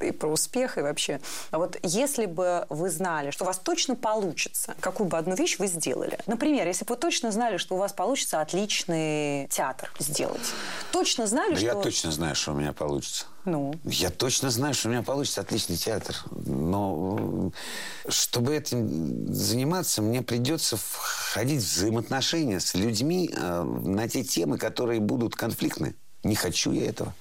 и 0.00 0.12
про 0.12 0.28
успех, 0.28 0.78
и 0.78 0.80
вообще. 0.80 1.20
А 1.50 1.58
вот 1.58 1.78
если 1.82 2.26
бы 2.26 2.66
вы 2.68 2.90
знали, 2.90 3.30
что 3.30 3.44
у 3.44 3.46
вас 3.46 3.58
точно 3.58 3.96
получится, 3.96 4.74
какую 4.80 5.08
бы 5.08 5.18
одну 5.18 5.34
вещь 5.34 5.58
вы 5.58 5.66
сделали. 5.66 6.18
Например, 6.26 6.66
если 6.66 6.84
бы 6.84 6.94
вы 6.94 7.00
точно 7.00 7.30
знали, 7.30 7.56
что 7.56 7.74
у 7.74 7.78
вас 7.78 7.92
получится 7.92 8.40
отличный 8.40 9.46
театр 9.48 9.92
сделать. 9.98 10.52
Точно 10.92 11.26
знали, 11.26 11.50
да 11.50 11.56
что... 11.56 11.66
Я 11.66 11.74
точно 11.74 12.10
знаю, 12.10 12.34
что 12.34 12.52
у 12.52 12.54
меня 12.54 12.72
получится. 12.72 13.26
Ну? 13.44 13.74
Я 13.84 14.10
точно 14.10 14.50
знаю, 14.50 14.74
что 14.74 14.88
у 14.88 14.90
меня 14.90 15.02
получится 15.02 15.40
отличный 15.40 15.76
театр. 15.76 16.16
Но 16.30 17.52
чтобы 18.08 18.54
этим 18.56 19.32
заниматься, 19.32 20.02
мне 20.02 20.22
придется 20.22 20.76
входить 20.76 21.62
в 21.62 21.66
взаимоотношения 21.66 22.60
с 22.60 22.74
людьми 22.74 23.30
э, 23.32 23.62
на 23.62 24.08
те 24.08 24.22
темы, 24.22 24.58
которые 24.58 25.00
будут 25.00 25.34
конфликтны. 25.34 25.94
Не 26.24 26.34
хочу 26.34 26.72
я 26.72 26.86
этого. 26.86 27.14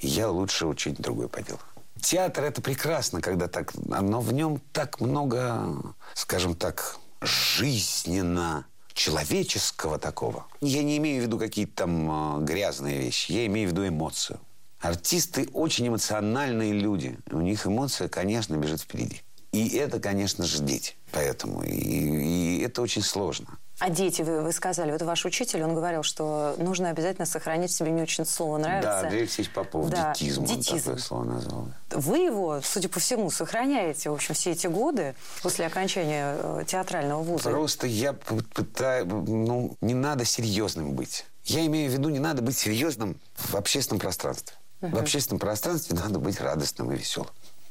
Я 0.00 0.30
лучше 0.30 0.72
что-нибудь 0.76 1.02
другое 1.02 1.28
поделаю. 1.28 1.60
Театр– 2.00 2.44
это 2.44 2.62
прекрасно, 2.62 3.20
когда 3.20 3.48
так... 3.48 3.72
Но 3.74 4.20
в 4.20 4.32
нем 4.32 4.60
так 4.72 5.00
много, 5.00 5.76
скажем 6.14 6.54
так, 6.54 6.96
жизненно 7.20 8.66
человеческого 8.92 9.98
такого. 9.98 10.46
Я 10.60 10.82
не 10.82 10.96
имею 10.98 11.22
в 11.22 11.26
виду 11.26 11.38
какие-то 11.38 11.72
там 11.74 12.40
э, 12.40 12.44
грязные 12.44 12.98
вещи. 12.98 13.32
Я 13.32 13.46
имею 13.46 13.68
в 13.68 13.72
виду 13.72 13.86
эмоцию. 13.86 14.40
Артисты 14.80 15.48
очень 15.52 15.88
эмоциональные 15.88 16.72
люди. 16.72 17.18
У 17.30 17.40
них 17.40 17.66
эмоция, 17.66 18.08
конечно, 18.08 18.56
бежит 18.56 18.80
впереди. 18.80 19.22
И 19.52 19.76
это, 19.76 19.98
конечно 19.98 20.44
же, 20.44 20.62
дети. 20.62 20.94
Поэтому 21.10 21.62
и, 21.62 21.70
и 21.70 22.62
это 22.62 22.82
очень 22.82 23.02
сложно. 23.02 23.58
А 23.80 23.90
дети, 23.90 24.22
вы, 24.22 24.42
вы 24.42 24.52
сказали, 24.52 24.90
вот 24.90 25.02
ваш 25.02 25.24
учитель, 25.24 25.62
он 25.62 25.74
говорил, 25.74 26.02
что 26.02 26.56
нужно 26.58 26.90
обязательно 26.90 27.26
сохранить 27.26 27.70
в 27.70 27.74
себе, 27.74 27.90
мне 27.90 28.02
очень 28.02 28.24
слово 28.24 28.58
нравится. 28.58 28.90
Да, 28.90 29.00
Андрей 29.00 29.20
Алексеевич 29.20 29.54
Попов, 29.54 29.88
да, 29.88 30.12
детизм, 30.12 30.44
детизм. 30.44 30.72
он 30.72 30.80
такое 30.80 30.98
слово 30.98 31.24
назвал. 31.24 31.68
Вы 31.90 32.18
его, 32.18 32.60
судя 32.62 32.88
по 32.88 32.98
всему, 32.98 33.30
сохраняете, 33.30 34.10
в 34.10 34.14
общем, 34.14 34.34
все 34.34 34.50
эти 34.50 34.66
годы 34.66 35.14
после 35.42 35.66
окончания 35.66 36.36
э, 36.40 36.64
театрального 36.66 37.22
вуза. 37.22 37.50
Просто 37.50 37.86
я 37.86 38.14
пытаюсь, 38.14 39.06
ну, 39.06 39.76
не 39.80 39.94
надо 39.94 40.24
серьезным 40.24 40.94
быть. 40.94 41.24
Я 41.44 41.64
имею 41.64 41.88
в 41.88 41.94
виду, 41.94 42.08
не 42.08 42.18
надо 42.18 42.42
быть 42.42 42.58
серьезным 42.58 43.20
в 43.36 43.54
общественном 43.54 44.00
пространстве. 44.00 44.57
Угу. 44.80 44.96
В 44.96 44.98
общественном 45.00 45.40
пространстве 45.40 45.96
надо 45.96 46.18
быть 46.18 46.40
радостным 46.40 46.92
и 46.92 46.96
веселым. 46.96 47.30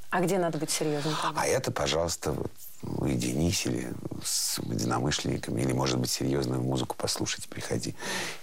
А 0.10 0.22
где 0.22 0.38
надо 0.38 0.58
быть 0.58 0.70
серьезным? 0.70 1.14
А 1.36 1.46
это, 1.46 1.70
пожалуйста, 1.70 2.32
вот, 2.32 2.52
уединись 2.82 3.66
или 3.66 3.94
с 4.24 4.58
единомышленниками, 4.60 5.62
или, 5.62 5.74
может 5.74 5.98
быть, 5.98 6.10
серьезную 6.10 6.62
музыку 6.62 6.96
послушать, 6.96 7.50
приходи. 7.50 7.94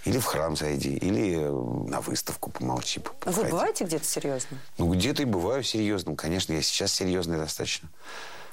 Или 0.03 0.19
в 0.19 0.25
храм 0.25 0.55
зайди, 0.55 0.95
или 0.95 1.37
на 1.89 2.01
выставку 2.01 2.51
помолчи. 2.51 3.01
Вы 3.25 3.45
бываете 3.45 3.85
где-то 3.85 4.05
серьезным? 4.05 4.59
Ну, 4.77 4.93
где-то 4.93 5.23
и 5.23 5.25
бываю 5.25 5.63
серьезным. 5.63 6.15
Конечно, 6.15 6.53
я 6.53 6.61
сейчас 6.61 6.91
серьезный 6.93 7.37
достаточно. 7.37 7.89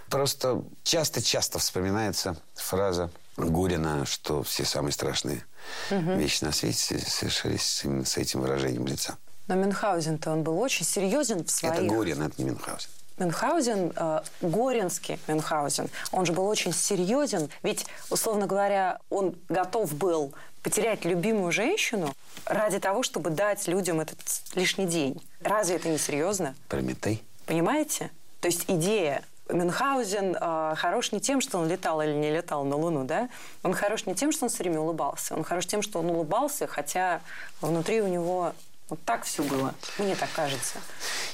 Просто 0.09 0.63
часто-часто 0.83 1.59
вспоминается 1.59 2.37
фраза 2.55 3.11
Гурина, 3.37 4.07
что 4.07 4.43
все 4.43 4.65
самые 4.65 4.93
страшные 4.93 5.45
угу. 5.91 6.13
вещи 6.13 6.45
на 6.45 6.53
свете 6.53 6.99
совершились 6.99 7.83
именно 7.85 8.05
с 8.05 8.17
этим 8.17 8.41
выражением 8.41 8.87
лица. 8.87 9.17
Но 9.53 9.59
Мюнхгаузен-то 9.59 10.31
он 10.31 10.43
был 10.43 10.59
очень 10.59 10.87
серьезен 10.87 11.45
в 11.45 11.51
своих... 11.51 11.75
Это 11.75 11.85
Горин, 11.85 12.23
это 12.23 12.41
не 12.43 12.49
Мюнхгаузен. 12.49 12.89
Мюнхгаузен, 13.19 13.93
э, 13.95 14.21
Горинский 14.41 15.19
Мюнхгаузен, 15.29 15.91
он 16.11 16.25
же 16.25 16.33
был 16.33 16.47
очень 16.47 16.73
серьезен, 16.73 17.51
ведь, 17.63 17.85
условно 18.09 18.47
говоря, 18.47 18.99
он 19.11 19.35
готов 19.51 19.93
был 19.95 20.33
потерять 20.63 21.05
любимую 21.05 21.53
женщину 21.53 22.15
ради 22.47 22.79
того, 22.79 23.03
чтобы 23.03 23.29
дать 23.29 23.69
людям 23.69 24.01
этот 24.01 24.19
лишний 24.55 24.87
день. 24.87 25.23
Разве 25.43 25.77
это 25.77 25.91
не 25.91 25.99
серьезно? 25.99 26.55
Прометей. 26.69 27.23
Понимаете? 27.45 28.11
То 28.41 28.47
есть 28.49 28.65
идея 28.69 29.23
Мюнхгаузен 29.51 30.35
э, 30.41 30.75
хорош 30.79 31.13
не 31.13 31.21
тем, 31.21 31.43
что 31.43 31.59
он 31.59 31.69
летал 31.69 32.01
или 32.01 32.15
не 32.15 32.31
летал 32.31 32.65
на 32.65 32.77
Луну, 32.77 33.05
да? 33.05 33.29
Он 33.63 33.75
хорош 33.75 34.07
не 34.07 34.15
тем, 34.15 34.33
что 34.33 34.47
он 34.47 34.49
все 34.49 34.63
время 34.63 34.81
улыбался. 34.81 35.35
Он 35.35 35.45
хорош 35.45 35.67
тем, 35.67 35.83
что 35.83 35.99
он 35.99 36.07
улыбался, 36.07 36.67
хотя 36.67 37.21
внутри 37.61 38.01
у 38.01 38.09
него 38.09 38.55
вот 38.93 39.03
так 39.07 39.25
все 39.25 39.43
было. 39.43 39.75
Мне 39.97 40.15
так 40.15 40.29
кажется. 40.37 40.77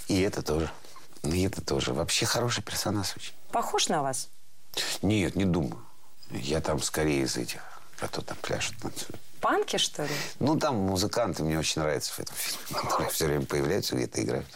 И 0.07 0.21
это 0.21 0.42
тоже. 0.42 0.71
И 1.25 1.42
это 1.42 1.61
тоже. 1.61 1.92
Вообще 1.92 2.25
хороший 2.25 2.62
персонаж 2.62 3.16
очень. 3.16 3.33
Похож 3.51 3.88
на 3.88 4.01
вас? 4.01 4.29
Нет, 5.03 5.35
не 5.35 5.44
думаю. 5.44 5.85
Я 6.31 6.61
там 6.61 6.81
скорее 6.81 7.23
из 7.23 7.37
этих, 7.37 7.61
кто 7.99 8.21
там 8.21 8.37
пляшет. 8.42 8.77
Панки, 9.40 9.77
что 9.77 10.05
ли? 10.05 10.11
Ну, 10.38 10.57
там 10.57 10.77
музыканты 10.77 11.42
мне 11.42 11.59
очень 11.59 11.83
нравятся 11.83 12.12
в 12.12 12.21
этом 12.21 12.37
фильме, 12.37 12.64
которые 12.81 13.11
все 13.11 13.27
время 13.27 13.44
появляются 13.44 13.97
где-то 13.97 14.23
играют. 14.23 14.47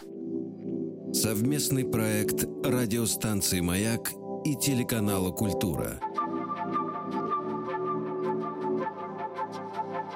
Совместный 1.13 1.85
проект 1.85 2.45
радиостанции 2.65 3.59
«Маяк» 3.59 4.13
и 4.45 4.55
телеканала 4.55 5.33
«Культура». 5.33 5.99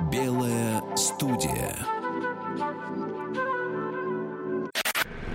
Белая 0.08 0.84
студия. 0.96 1.95